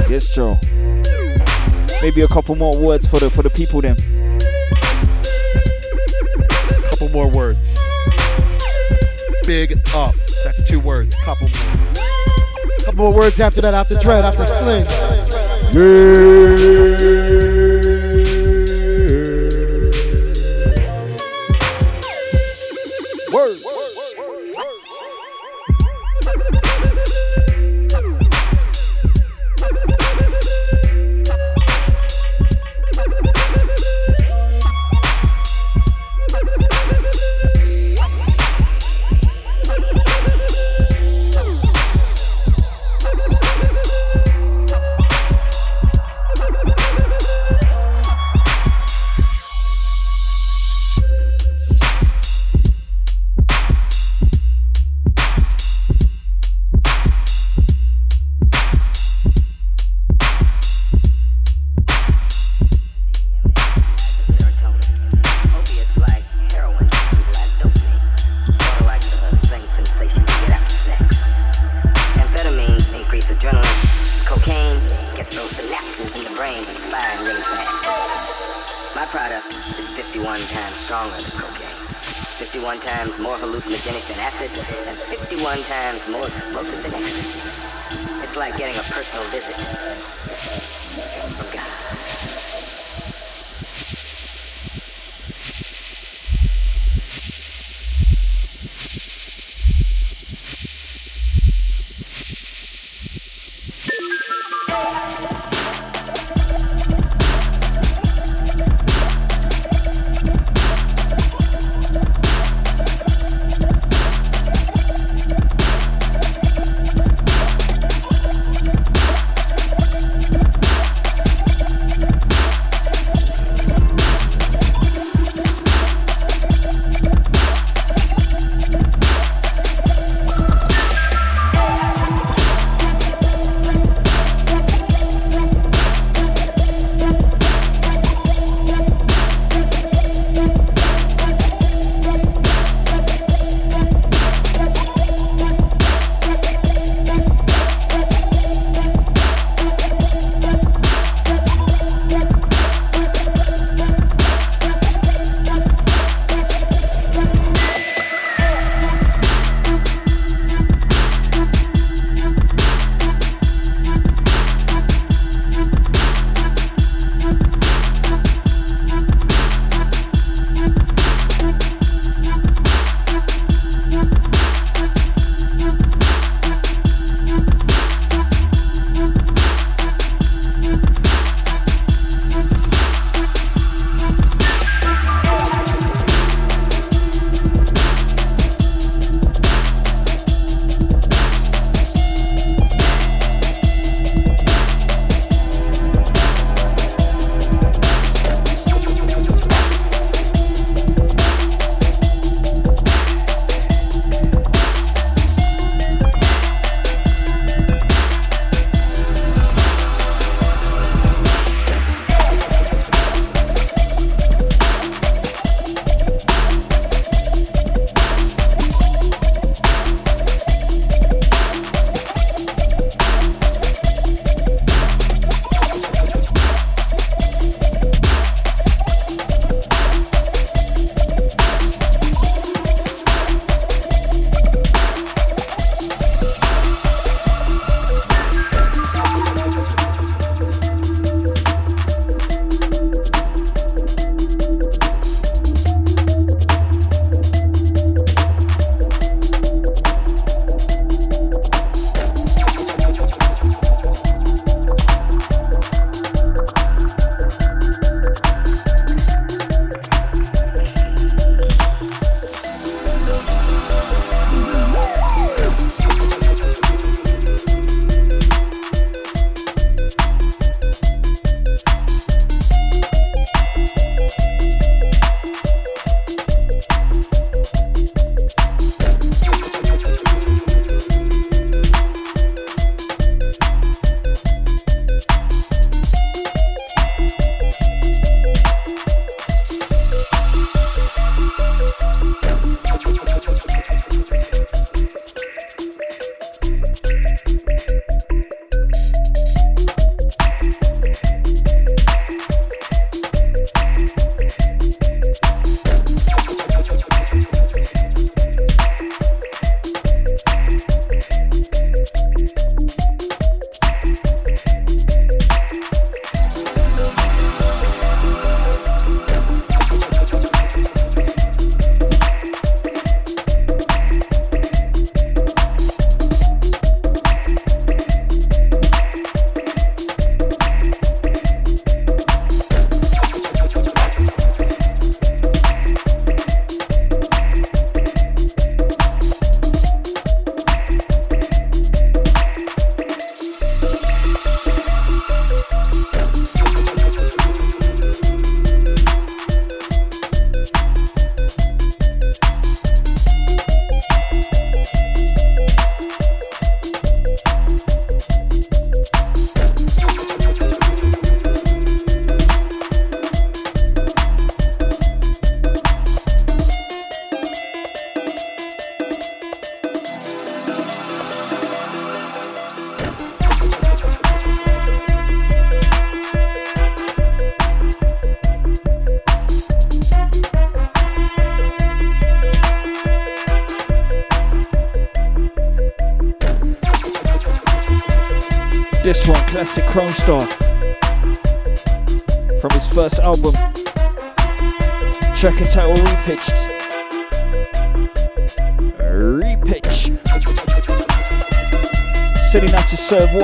[0.09, 0.57] Yes, Joe.
[2.01, 3.97] Maybe a couple more words for the for the people then.
[6.89, 7.54] Couple more words.
[9.45, 10.15] Big up.
[10.43, 11.15] That's two words.
[11.23, 11.95] Couple more.
[12.83, 14.85] Couple more words after that, after Dread, after Sling.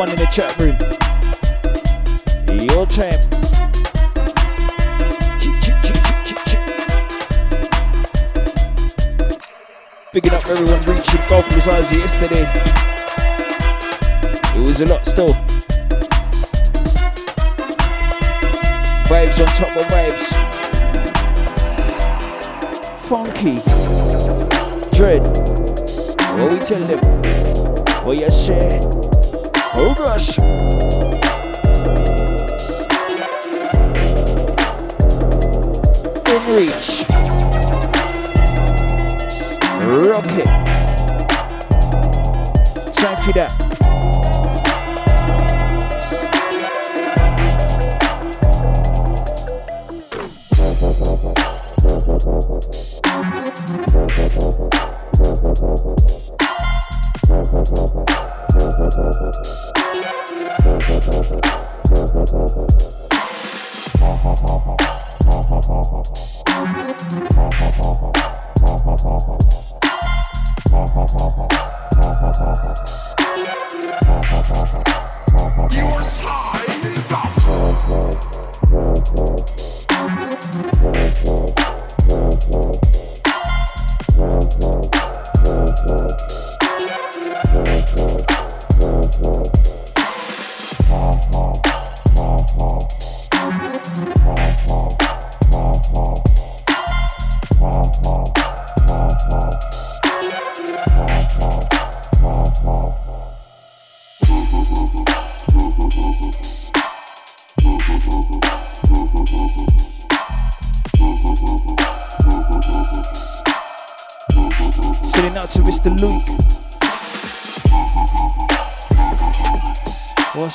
[0.02, 0.51] one in the church.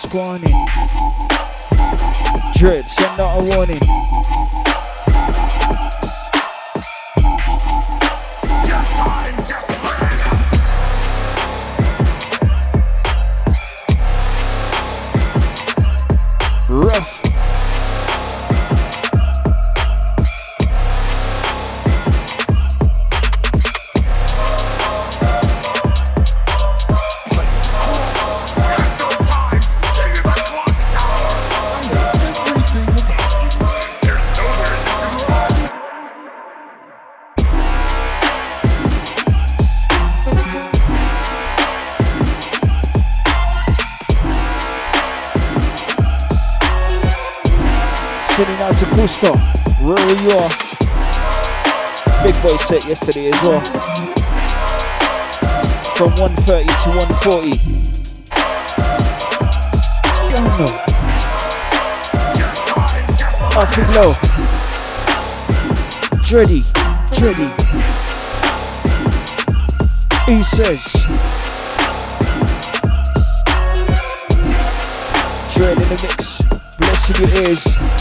[0.06, 0.45] Squad
[49.16, 49.40] Stop.
[49.80, 50.36] Where are you?
[52.22, 53.62] Big boy set yesterday as well.
[55.96, 57.56] From 1:30 to 1:40.
[60.34, 60.56] 140.
[60.58, 60.66] no.
[63.56, 64.12] Off and low.
[66.22, 66.62] Dreddy,
[67.16, 67.50] Dreddy.
[70.26, 70.82] He says.
[75.54, 76.42] Dread in the mix.
[76.76, 77.95] Blessing your ears.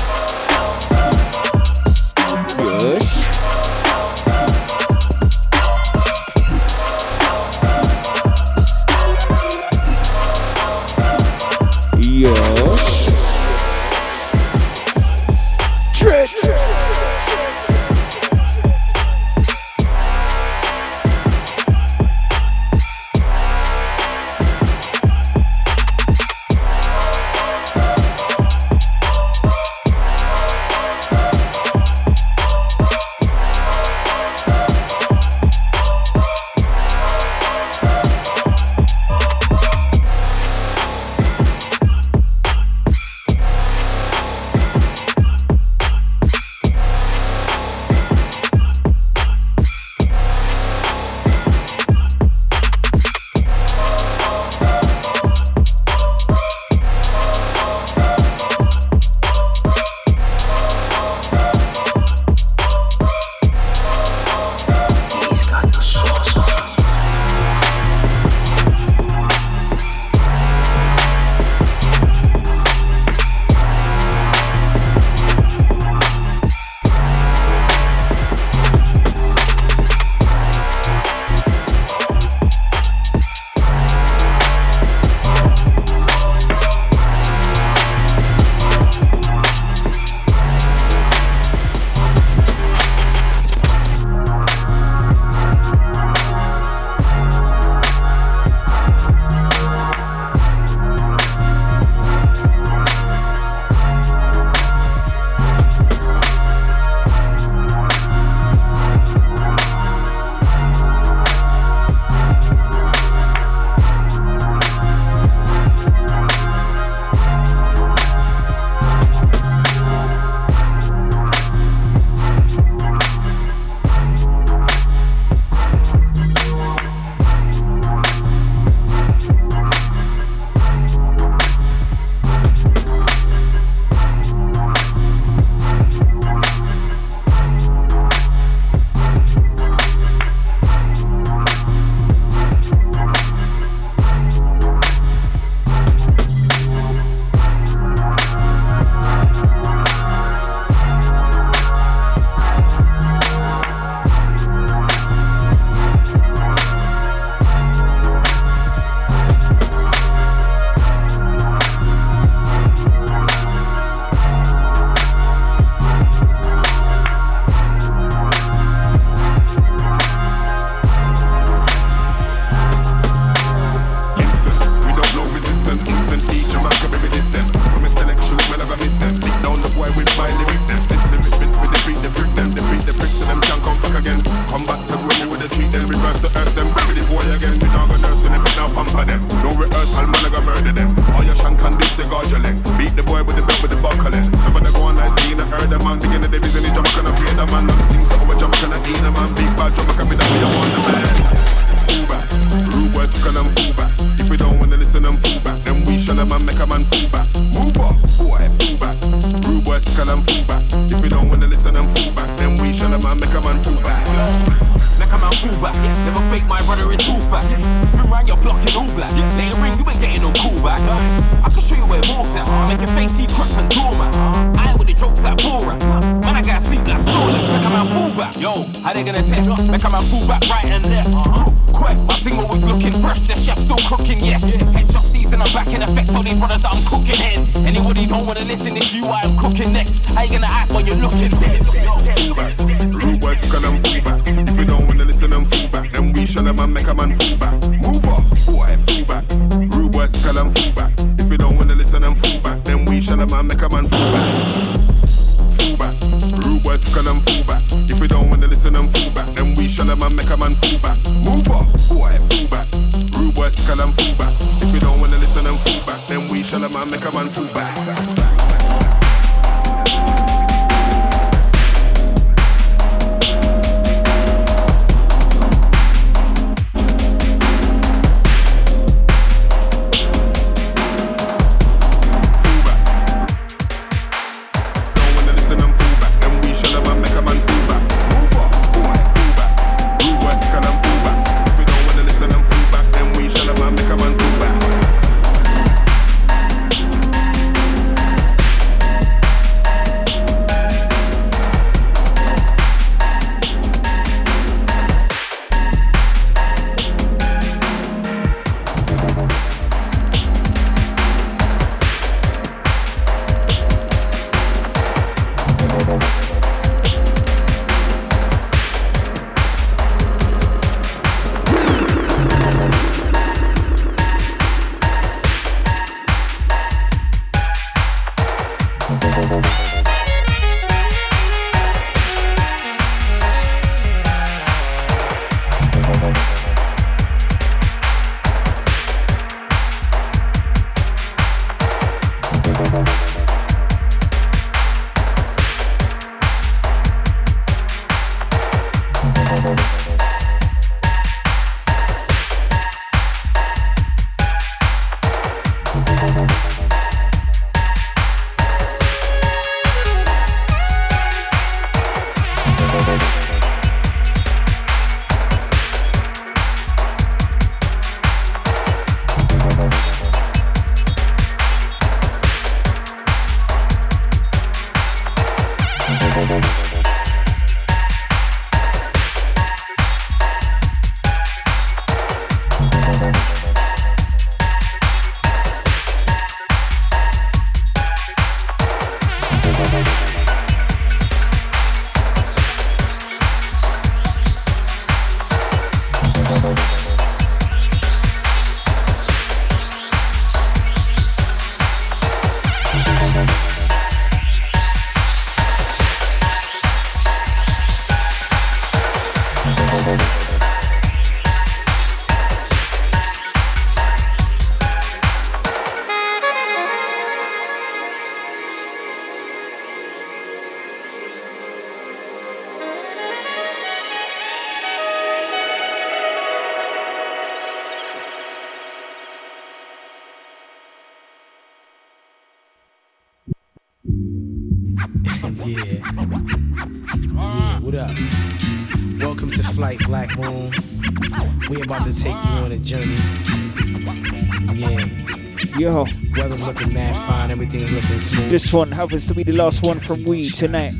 [448.35, 450.73] this one happens to be the last one from we tonight.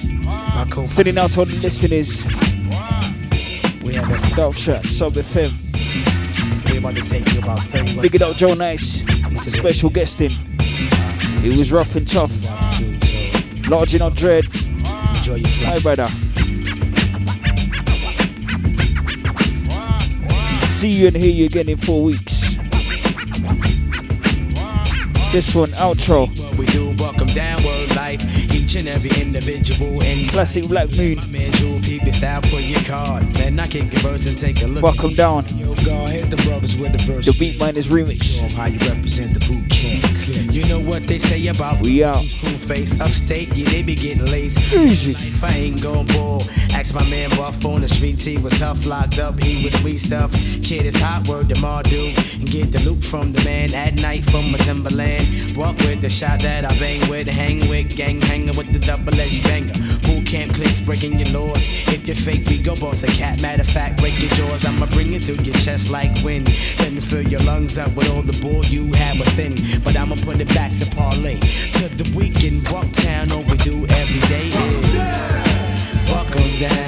[0.00, 0.86] Michael.
[0.86, 2.24] Sending out to the listeners.
[3.82, 4.84] We have a Dark Shot,
[5.14, 5.50] with him.
[6.72, 9.02] We might to take you about 30 Big it up, Joe Nice.
[9.02, 10.30] It's a special guest in.
[11.44, 12.32] It was rough and tough.
[13.68, 14.44] Large in our dread.
[14.46, 15.74] Enjoy your flight.
[15.74, 16.06] Hi, brother.
[20.68, 22.54] See you and hear you again in four weeks.
[25.32, 26.90] This one, outro we do.
[26.98, 28.20] Welcome downward life,
[28.52, 30.02] each and every individual.
[30.02, 31.16] In Classic Black Moon.
[31.16, 33.22] My man, Jewel, keep it style for your card.
[33.34, 34.82] Then I can converse and take a look.
[34.82, 35.46] Welcome down.
[35.54, 38.38] you go hit the brothers with the first The Beatminerz remix.
[38.38, 40.07] Show how you represent the boot camp.
[40.28, 42.22] You know what they say about We out.
[42.22, 44.60] Screw face upstate, yeah, they be getting lazy.
[44.76, 45.12] Easy.
[45.12, 46.42] If I ain't gon' ball,
[46.72, 48.24] ask my man Buff on the streets.
[48.24, 50.32] He was tough, locked up, he was sweet stuff.
[50.62, 52.38] Kid is hot, word to Mardu.
[52.38, 55.56] And get the loop from the man at night from my Timberland.
[55.56, 59.14] Walk with the shot that I bang with, hang with, gang hanging with the double
[59.18, 59.72] edged banger.
[60.28, 61.62] Camp clicks breaking your laws.
[61.88, 63.40] If you're fake, we go boss a cat.
[63.40, 64.62] Matter of fact, break your jaws.
[64.66, 66.48] I'ma bring it to your chest like wind.
[66.76, 69.54] Then fill your lungs up with all the bull you have within.
[69.82, 71.40] But I'ma put it back to parlay.
[71.78, 76.87] To the weekend, Bucktown, all we do every day is Buck 'em down,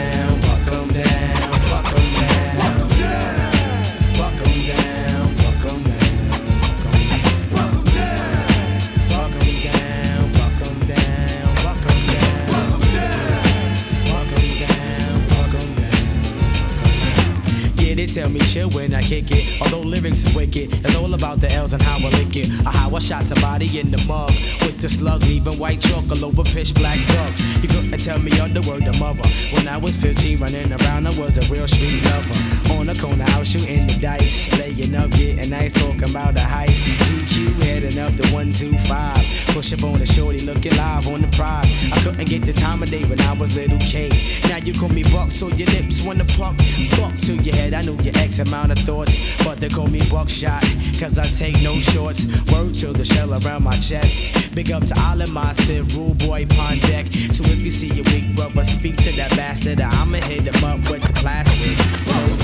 [18.50, 19.60] chill when I kick it.
[19.62, 22.48] Although lyrics is wicked, it's all about the L's and how I lick it.
[22.66, 24.32] Or how I shot somebody in the mug
[24.62, 27.32] with the slug, leaving white chalk all over pitch black rug.
[27.62, 29.26] You couldn't tell me other word to mother.
[29.54, 32.69] When I was 15, running around, I was a real street lover.
[32.80, 36.40] On the corner, I was shooting the dice, laying up, getting nice, talking about the
[36.40, 36.80] heist.
[36.96, 39.16] GQ heading up the 125.
[39.48, 41.70] Push up on the shorty, looking live on the prize.
[41.92, 44.08] I couldn't get the time of day when I was little K.
[44.48, 46.56] Now you call me Buck, so your lips wanna pump.
[46.96, 49.20] Buck to your head, I know your X amount of thoughts.
[49.44, 50.62] But they call me Buckshot,
[50.98, 52.24] cause I take no shorts.
[52.50, 54.54] Word to the shell around my chest.
[54.54, 57.06] Big up to all of my Civ, rule boy, pond deck.
[57.30, 59.82] So if you see a weak brother, speak to that bastard.
[59.82, 61.76] I'ma hit him up with the plastic.
[62.06, 62.39] No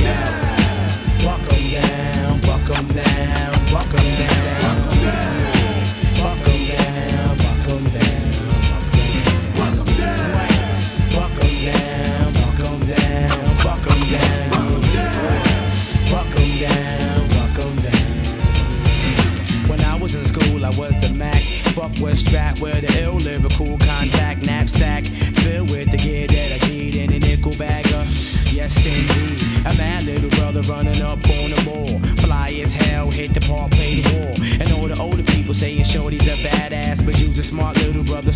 [22.01, 25.05] was strapped with the ill lyrical contact knapsack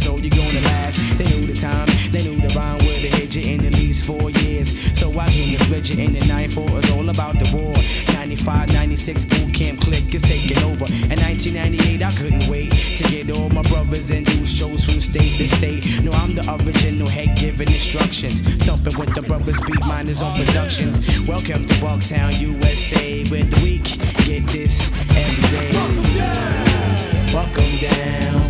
[0.00, 0.96] so you're gonna last.
[1.18, 4.04] They knew the time, they knew the rhyme would they hit you in at least
[4.04, 4.68] four years.
[4.98, 7.74] So I came to split you in the 94 is all about the war.
[8.14, 10.86] 95, 96 boot camp click is taking over.
[11.12, 15.36] In 1998, I couldn't wait to get all my brothers and do shows from state
[15.38, 15.84] to state.
[16.02, 18.40] No, I'm the original head giving instructions.
[18.64, 20.96] Thumping with the brothers, Beatminerz on productions.
[21.26, 23.84] Welcome to Bucktown, USA, where the week
[24.24, 25.72] get this every day.
[25.72, 27.34] Welcome down.
[27.34, 28.49] Welcome down.